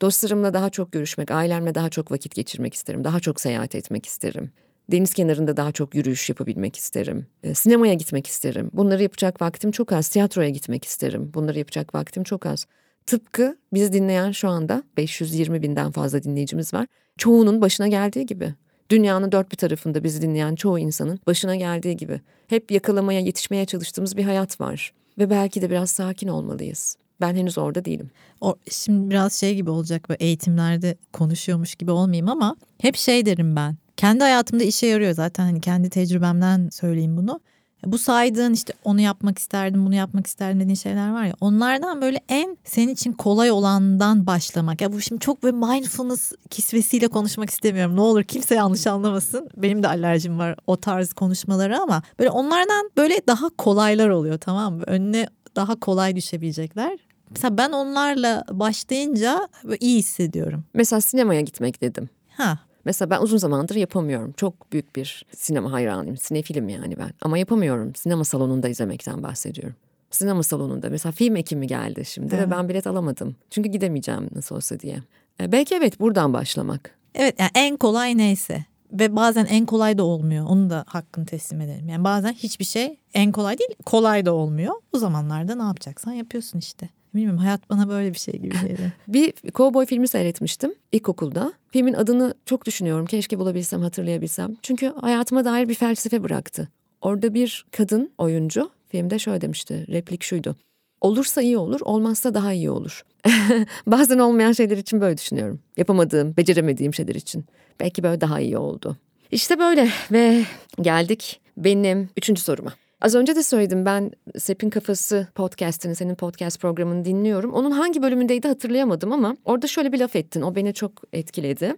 [0.00, 3.04] Dostlarımla daha çok görüşmek, ailemle daha çok vakit geçirmek isterim.
[3.04, 4.50] Daha çok seyahat etmek isterim.
[4.90, 7.26] Deniz kenarında daha çok yürüyüş yapabilmek isterim.
[7.42, 8.70] E, sinemaya gitmek isterim.
[8.72, 10.08] Bunları yapacak vaktim çok az.
[10.08, 11.30] Tiyatroya gitmek isterim.
[11.34, 12.66] Bunları yapacak vaktim çok az.
[13.06, 16.86] Tıpkı bizi dinleyen şu anda 520 binden fazla dinleyicimiz var.
[17.18, 18.54] Çoğunun başına geldiği gibi.
[18.90, 22.20] Dünyanın dört bir tarafında bizi dinleyen çoğu insanın başına geldiği gibi.
[22.46, 24.92] Hep yakalamaya, yetişmeye çalıştığımız bir hayat var.
[25.18, 26.96] Ve belki de biraz sakin olmalıyız.
[27.20, 28.10] Ben henüz orada değilim.
[28.40, 33.56] O, şimdi biraz şey gibi olacak böyle eğitimlerde konuşuyormuş gibi olmayayım ama hep şey derim
[33.56, 37.40] ben kendi hayatımda işe yarıyor zaten hani kendi tecrübemden söyleyeyim bunu.
[37.86, 41.34] Bu saydığın işte onu yapmak isterdim, bunu yapmak isterdim dediğin şeyler var ya.
[41.40, 44.80] Onlardan böyle en senin için kolay olandan başlamak.
[44.80, 47.96] Ya bu şimdi çok böyle mindfulness kisvesiyle konuşmak istemiyorum.
[47.96, 49.48] Ne olur kimse yanlış anlamasın.
[49.56, 54.74] Benim de alerjim var o tarz konuşmaları ama böyle onlardan böyle daha kolaylar oluyor tamam
[54.74, 54.82] mı?
[54.86, 56.98] Önüne daha kolay düşebilecekler.
[57.30, 59.48] Mesela ben onlarla başlayınca
[59.80, 60.64] iyi hissediyorum.
[60.74, 62.08] Mesela sinemaya gitmek dedim.
[62.36, 64.32] Ha Mesela ben uzun zamandır yapamıyorum.
[64.32, 66.16] Çok büyük bir sinema hayranıyım.
[66.16, 67.10] Sinefilim yani ben.
[67.22, 67.94] Ama yapamıyorum.
[67.94, 69.76] Sinema salonunda izlemekten bahsediyorum.
[70.10, 72.46] Sinema salonunda mesela film ekimi geldi şimdi evet.
[72.46, 73.36] ve ben bilet alamadım.
[73.50, 75.02] Çünkü gidemeyeceğim nasıl olsa diye.
[75.40, 76.98] E, belki evet buradan başlamak.
[77.14, 80.46] Evet yani en kolay neyse ve bazen en kolay da olmuyor.
[80.46, 81.88] Onu da hakkını teslim edelim.
[81.88, 84.74] Yani bazen hiçbir şey en kolay değil, kolay da olmuyor.
[84.92, 86.88] Bu zamanlarda ne yapacaksan yapıyorsun işte.
[87.14, 88.90] Bilmiyorum hayat bana böyle bir şey gibi geliyor.
[89.08, 91.52] bir kovboy filmi seyretmiştim ilkokulda.
[91.70, 93.06] Filmin adını çok düşünüyorum.
[93.06, 94.56] Keşke bulabilsem, hatırlayabilsem.
[94.62, 96.68] Çünkü hayatıma dair bir felsefe bıraktı.
[97.00, 99.86] Orada bir kadın oyuncu filmde şöyle demişti.
[99.88, 100.56] Replik şuydu.
[101.00, 103.04] Olursa iyi olur, olmazsa daha iyi olur.
[103.86, 105.60] Bazen olmayan şeyler için böyle düşünüyorum.
[105.76, 107.44] Yapamadığım, beceremediğim şeyler için.
[107.80, 108.96] Belki böyle daha iyi oldu.
[109.30, 110.44] İşte böyle ve
[110.80, 112.72] geldik benim üçüncü soruma.
[113.02, 117.52] Az önce de söyledim ben Sep'in Kafası podcastini, senin podcast programını dinliyorum.
[117.52, 120.42] Onun hangi bölümündeydi hatırlayamadım ama orada şöyle bir laf ettin.
[120.42, 121.74] O beni çok etkiledi.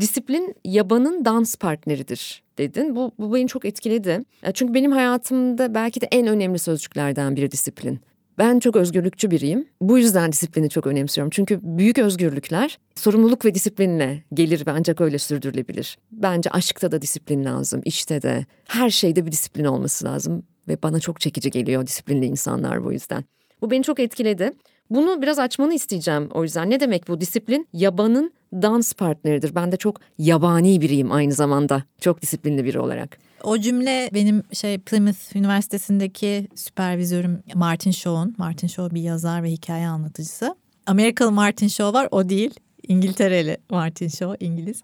[0.00, 2.96] Disiplin yabanın dans partneridir dedin.
[2.96, 4.24] Bu, bu beni çok etkiledi.
[4.54, 8.00] Çünkü benim hayatımda belki de en önemli sözcüklerden biri disiplin.
[8.38, 9.68] Ben çok özgürlükçü biriyim.
[9.80, 11.30] Bu yüzden disiplini çok önemsiyorum.
[11.30, 15.98] Çünkü büyük özgürlükler sorumluluk ve disiplinle gelir ve ancak öyle sürdürülebilir.
[16.12, 20.42] Bence aşkta da disiplin lazım, işte de, her şeyde bir disiplin olması lazım.
[20.68, 23.24] Ve bana çok çekici geliyor disiplinli insanlar bu yüzden.
[23.60, 24.52] Bu beni çok etkiledi.
[24.90, 26.70] Bunu biraz açmanı isteyeceğim o yüzden.
[26.70, 27.68] Ne demek bu disiplin?
[27.72, 29.54] Yabanın dans partneridir.
[29.54, 31.82] Ben de çok yabani biriyim aynı zamanda.
[32.00, 33.18] Çok disiplinli biri olarak.
[33.42, 38.34] O cümle benim şey Plymouth Üniversitesi'ndeki süpervizörüm Martin Shaw'un.
[38.38, 40.54] Martin Shaw bir yazar ve hikaye anlatıcısı.
[40.86, 42.54] Amerikalı Martin Shaw var o değil.
[42.88, 44.82] İngiltereli Martin Shaw İngiliz.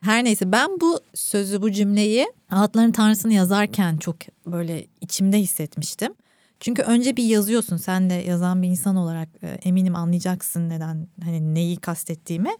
[0.00, 6.14] Her neyse ben bu sözü bu cümleyi Altların Tanrısı'nı yazarken çok böyle içimde hissetmiştim.
[6.62, 11.54] Çünkü önce bir yazıyorsun sen de yazan bir insan olarak e, eminim anlayacaksın neden hani
[11.54, 12.50] neyi kastettiğimi.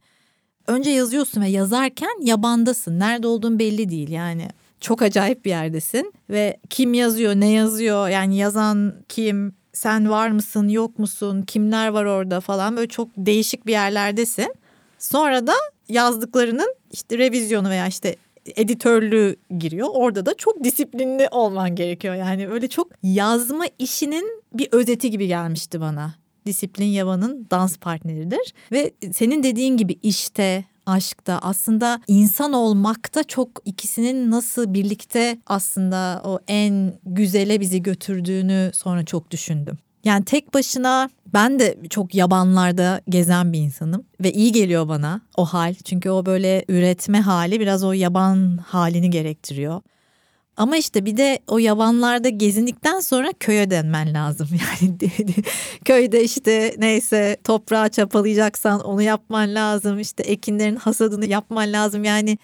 [0.67, 2.99] Önce yazıyorsun ve yazarken yabandasın.
[2.99, 4.49] Nerede olduğun belli değil yani
[4.81, 10.69] çok acayip bir yerdesin ve kim yazıyor ne yazıyor yani yazan kim sen var mısın
[10.69, 14.55] yok musun kimler var orada falan böyle çok değişik bir yerlerdesin.
[14.99, 15.55] Sonra da
[15.89, 19.89] yazdıklarının işte revizyonu veya işte editörlüğü giriyor.
[19.93, 22.15] Orada da çok disiplinli olman gerekiyor.
[22.15, 26.15] Yani öyle çok yazma işinin bir özeti gibi gelmişti bana.
[26.47, 28.55] Disiplin Yavan'ın dans partneridir.
[28.73, 36.39] Ve senin dediğin gibi işte aşkta aslında insan olmakta çok ikisinin nasıl birlikte aslında o
[36.49, 39.79] en güzele bizi götürdüğünü sonra çok düşündüm.
[40.05, 45.45] Yani tek başına ben de çok yabanlarda gezen bir insanım ve iyi geliyor bana o
[45.45, 45.75] hal.
[45.75, 49.81] Çünkü o böyle üretme hali biraz o yaban halini gerektiriyor.
[50.57, 54.49] Ama işte bir de o yabanlarda gezindikten sonra köye dönmen lazım.
[54.81, 55.35] Yani
[55.85, 60.01] köyde işte neyse toprağı çapalayacaksan onu yapman lazım.
[60.01, 62.05] İşte ekinlerin hasadını yapman lazım.
[62.05, 62.39] Yani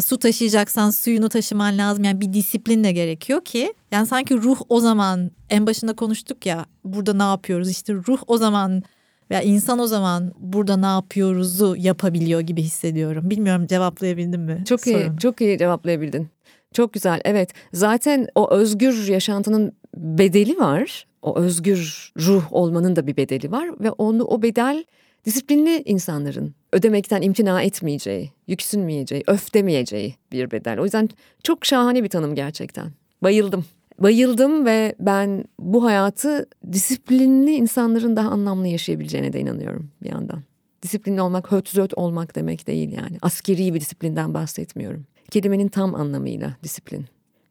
[0.00, 2.04] su taşıyacaksan suyunu taşıman lazım.
[2.04, 3.74] Yani bir disiplin de gerekiyor ki.
[3.90, 8.36] Yani sanki ruh o zaman en başında konuştuk ya burada ne yapıyoruz işte ruh o
[8.36, 8.82] zaman
[9.30, 13.30] veya insan o zaman burada ne yapıyoruzu yapabiliyor gibi hissediyorum.
[13.30, 14.62] Bilmiyorum cevaplayabildim mi?
[14.68, 15.16] Çok iyi, Sorun.
[15.16, 16.28] çok iyi cevaplayabildin.
[16.72, 17.20] Çok güzel.
[17.24, 17.50] Evet.
[17.72, 21.06] Zaten o özgür yaşantının bedeli var.
[21.22, 24.84] O özgür ruh olmanın da bir bedeli var ve onu o bedel
[25.24, 30.78] disiplinli insanların ödemekten imtina etmeyeceği, yüksünmeyeceği, öf demeyeceği bir bedel.
[30.78, 31.08] O yüzden
[31.42, 32.90] çok şahane bir tanım gerçekten.
[33.22, 33.64] Bayıldım.
[33.98, 40.42] Bayıldım ve ben bu hayatı disiplinli insanların daha anlamlı yaşayabileceğine de inanıyorum bir yandan.
[40.82, 43.18] Disiplinli olmak hötzöt olmak demek değil yani.
[43.22, 45.06] Askeri bir disiplinden bahsetmiyorum.
[45.30, 47.06] Kelimenin tam anlamıyla disiplin.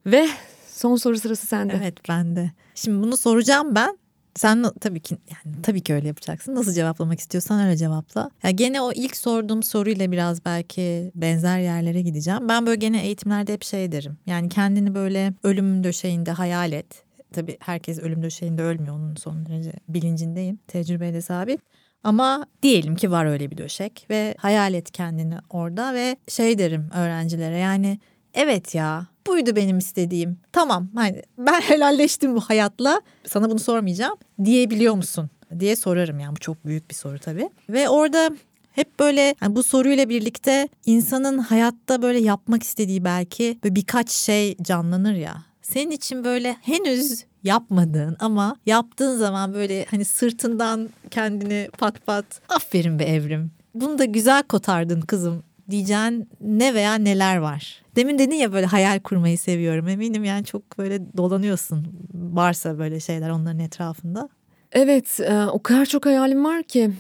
[0.06, 0.28] Ve
[0.68, 1.74] son soru sırası sende.
[1.78, 2.52] Evet bende.
[2.76, 3.98] Şimdi bunu soracağım ben.
[4.36, 6.56] Sen tabii ki yani tabii ki öyle yapacaksın.
[6.56, 8.32] Nasıl cevaplamak istiyorsan öyle cevapla.
[8.44, 12.50] Ya gene o ilk sorduğum soruyla biraz belki benzer yerlere gideceğim.
[12.50, 14.18] Ben böyle gene eğitimlerde hep şey derim.
[14.26, 17.04] Yani kendini böyle ölüm döşeğinde hayal et.
[17.34, 18.96] Tabii herkes ölüm döşeğinde ölmüyor.
[18.96, 20.60] Onun son derece bilincindeyim.
[20.68, 21.62] Tecrübeyle sabit.
[22.04, 26.90] Ama diyelim ki var öyle bir döşek ve hayal et kendini orada ve şey derim
[26.96, 28.00] öğrencilere yani
[28.34, 30.38] evet ya buydu benim istediğim.
[30.52, 35.30] Tamam hani ben helalleştim bu hayatla sana bunu sormayacağım diyebiliyor musun
[35.60, 37.50] diye sorarım yani bu çok büyük bir soru tabii.
[37.70, 38.32] Ve orada
[38.72, 44.58] hep böyle yani bu soruyla birlikte insanın hayatta böyle yapmak istediği belki böyle birkaç şey
[44.58, 45.44] canlanır ya.
[45.62, 53.00] Senin için böyle henüz yapmadığın ama yaptığın zaman böyle hani sırtından kendini pat pat aferin
[53.00, 53.52] be evrim.
[53.76, 57.81] Bunu da güzel kotardın kızım diyeceğin ne veya neler var?
[57.96, 59.88] Demin dedin ya böyle hayal kurmayı seviyorum.
[59.88, 61.88] Eminim yani çok böyle dolanıyorsun.
[62.14, 64.30] Varsa böyle şeyler onların etrafında.
[64.72, 66.92] Evet e, o kadar çok hayalim var ki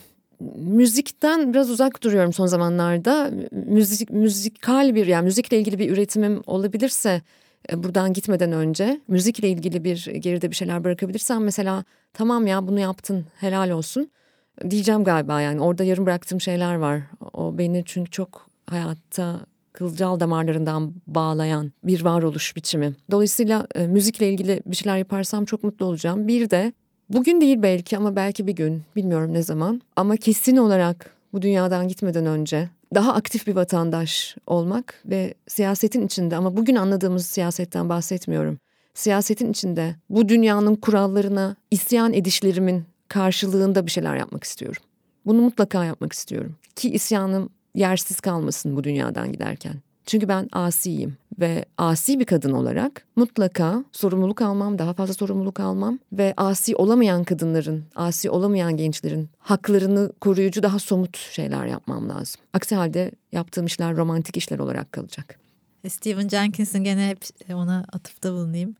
[0.55, 3.31] müzikten biraz uzak duruyorum son zamanlarda.
[3.51, 7.21] Müzik müzikal bir yani müzikle ilgili bir üretimim olabilirse
[7.71, 12.79] e, buradan gitmeden önce müzikle ilgili bir geride bir şeyler bırakabilirsem mesela tamam ya bunu
[12.79, 14.11] yaptın helal olsun
[14.69, 17.01] diyeceğim galiba yani orada yarım bıraktığım şeyler var.
[17.33, 19.39] O beni çünkü çok hayatta
[19.73, 22.93] kılcal damarlarından bağlayan bir varoluş biçimi.
[23.11, 26.27] Dolayısıyla e, müzikle ilgili bir şeyler yaparsam çok mutlu olacağım.
[26.27, 26.73] Bir de
[27.09, 31.87] bugün değil belki ama belki bir gün bilmiyorum ne zaman ama kesin olarak bu dünyadan
[31.87, 38.57] gitmeden önce daha aktif bir vatandaş olmak ve siyasetin içinde ama bugün anladığımız siyasetten bahsetmiyorum.
[38.93, 44.81] Siyasetin içinde bu dünyanın kurallarına isyan edişlerimin karşılığında bir şeyler yapmak istiyorum.
[45.25, 46.55] Bunu mutlaka yapmak istiyorum.
[46.75, 49.73] Ki isyanım yersiz kalmasın bu dünyadan giderken.
[50.05, 55.99] Çünkü ben asiyim ve asi bir kadın olarak mutlaka sorumluluk almam, daha fazla sorumluluk almam
[56.13, 62.41] ve asi olamayan kadınların, asi olamayan gençlerin haklarını koruyucu daha somut şeyler yapmam lazım.
[62.53, 65.39] Aksi halde yaptığım işler romantik işler olarak kalacak.
[65.89, 67.19] Stephen Jenkins'in gene hep
[67.53, 68.75] ona atıfta bulunayım.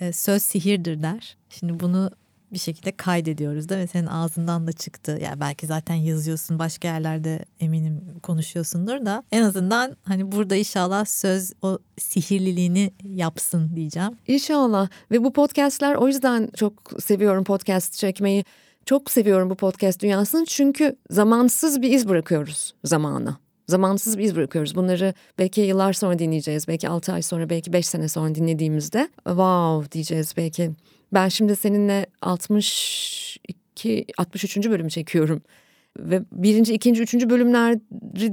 [0.00, 1.36] E, söz sihirdir der.
[1.50, 2.10] Şimdi bunu
[2.54, 5.10] bir şekilde kaydediyoruz da ve senin ağzından da çıktı.
[5.10, 11.04] Ya yani belki zaten yazıyorsun başka yerlerde eminim konuşuyorsundur da en azından hani burada inşallah
[11.04, 14.10] söz o sihirliliğini yapsın diyeceğim.
[14.26, 18.44] İnşallah ve bu podcastler o yüzden çok seviyorum podcast çekmeyi.
[18.86, 23.44] Çok seviyorum bu podcast dünyasını çünkü zamansız bir iz bırakıyoruz zamana.
[23.68, 24.74] Zamansız bir iz bırakıyoruz.
[24.74, 26.68] Bunları belki yıllar sonra dinleyeceğiz.
[26.68, 30.70] Belki 6 ay sonra, belki 5 sene sonra dinlediğimizde wow diyeceğiz belki.
[31.14, 34.56] Ben şimdi seninle 62, 63.
[34.56, 35.42] bölümü çekiyorum.
[35.98, 37.80] Ve birinci, ikinci, üçüncü bölümleri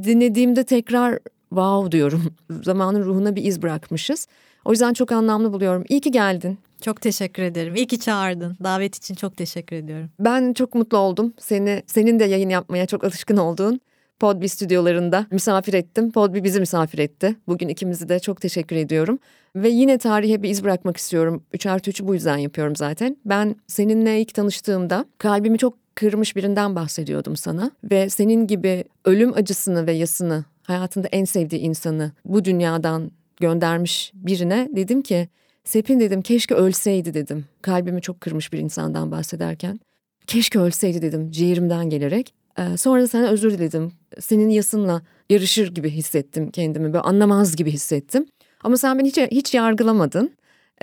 [0.03, 1.19] dinlediğimde tekrar
[1.49, 2.36] wow diyorum.
[2.63, 4.27] Zamanın ruhuna bir iz bırakmışız.
[4.65, 5.84] O yüzden çok anlamlı buluyorum.
[5.89, 6.59] İyi ki geldin.
[6.82, 7.75] Çok teşekkür ederim.
[7.75, 8.57] İyi ki çağırdın.
[8.63, 10.09] Davet için çok teşekkür ediyorum.
[10.19, 11.34] Ben çok mutlu oldum.
[11.39, 13.82] Seni senin de yayın yapmaya çok alışkın olduğun
[14.22, 16.11] Podbi stüdyolarında misafir ettim.
[16.11, 17.36] Podbi bizi misafir etti.
[17.47, 19.19] Bugün ikimizi de çok teşekkür ediyorum.
[19.55, 21.43] Ve yine tarihe bir iz bırakmak istiyorum.
[21.53, 23.17] 3 artı 3'ü bu yüzden yapıyorum zaten.
[23.26, 27.72] Ben seninle ilk tanıştığımda kalbimi çok kırmış birinden bahsediyordum sana.
[27.84, 34.69] Ve senin gibi ölüm acısını ve yasını hayatında en sevdiği insanı bu dünyadan göndermiş birine
[34.76, 35.30] dedim ki
[35.63, 37.45] Sepin dedim keşke ölseydi dedim.
[37.61, 39.80] Kalbimi çok kırmış bir insandan bahsederken.
[40.28, 42.34] Keşke ölseydi dedim ciğerimden gelerek.
[42.60, 43.91] Ee, sonra sana özür diledim.
[44.20, 46.93] Senin yasınla yarışır gibi hissettim kendimi.
[46.93, 48.26] Böyle anlamaz gibi hissettim.
[48.64, 50.32] Ama sen beni hiç, hiç yargılamadın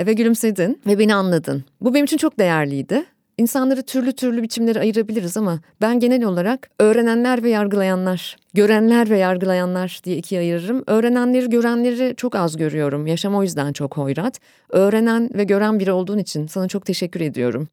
[0.07, 1.64] ve gülümsedin ve beni anladın.
[1.81, 3.05] Bu benim için çok değerliydi.
[3.39, 10.01] İnsanları türlü türlü biçimlere ayırabiliriz ama ben genel olarak öğrenenler ve yargılayanlar, görenler ve yargılayanlar
[10.05, 10.85] diye ikiye ayırırım.
[10.87, 13.07] Öğrenenleri, görenleri çok az görüyorum.
[13.07, 14.41] Yaşam o yüzden çok hoyrat.
[14.71, 17.69] Öğrenen ve gören biri olduğun için sana çok teşekkür ediyorum.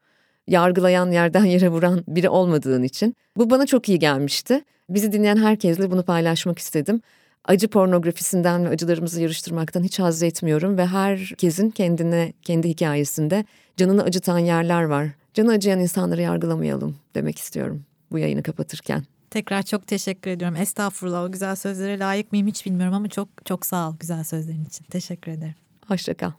[0.48, 3.16] Yargılayan, yerden yere vuran biri olmadığın için.
[3.38, 4.64] Bu bana çok iyi gelmişti.
[4.89, 7.02] Bizi dinleyen herkesle bunu paylaşmak istedim.
[7.46, 13.46] Acı pornografisinden ve acılarımızı yarıştırmaktan hiç haz etmiyorum ve herkesin kendine, kendi hikayesinde
[13.78, 19.04] canını acıtan yerler var canı acıyan insanları yargılamayalım demek istiyorum bu yayını kapatırken.
[19.30, 20.58] Tekrar çok teşekkür ediyorum.
[20.58, 24.66] Estağfurullah o güzel sözlere layık mıyım hiç bilmiyorum ama çok çok sağ ol güzel sözlerin
[24.66, 24.86] için.
[24.86, 25.56] Teşekkür ederim.
[25.88, 26.32] Hoşçakal.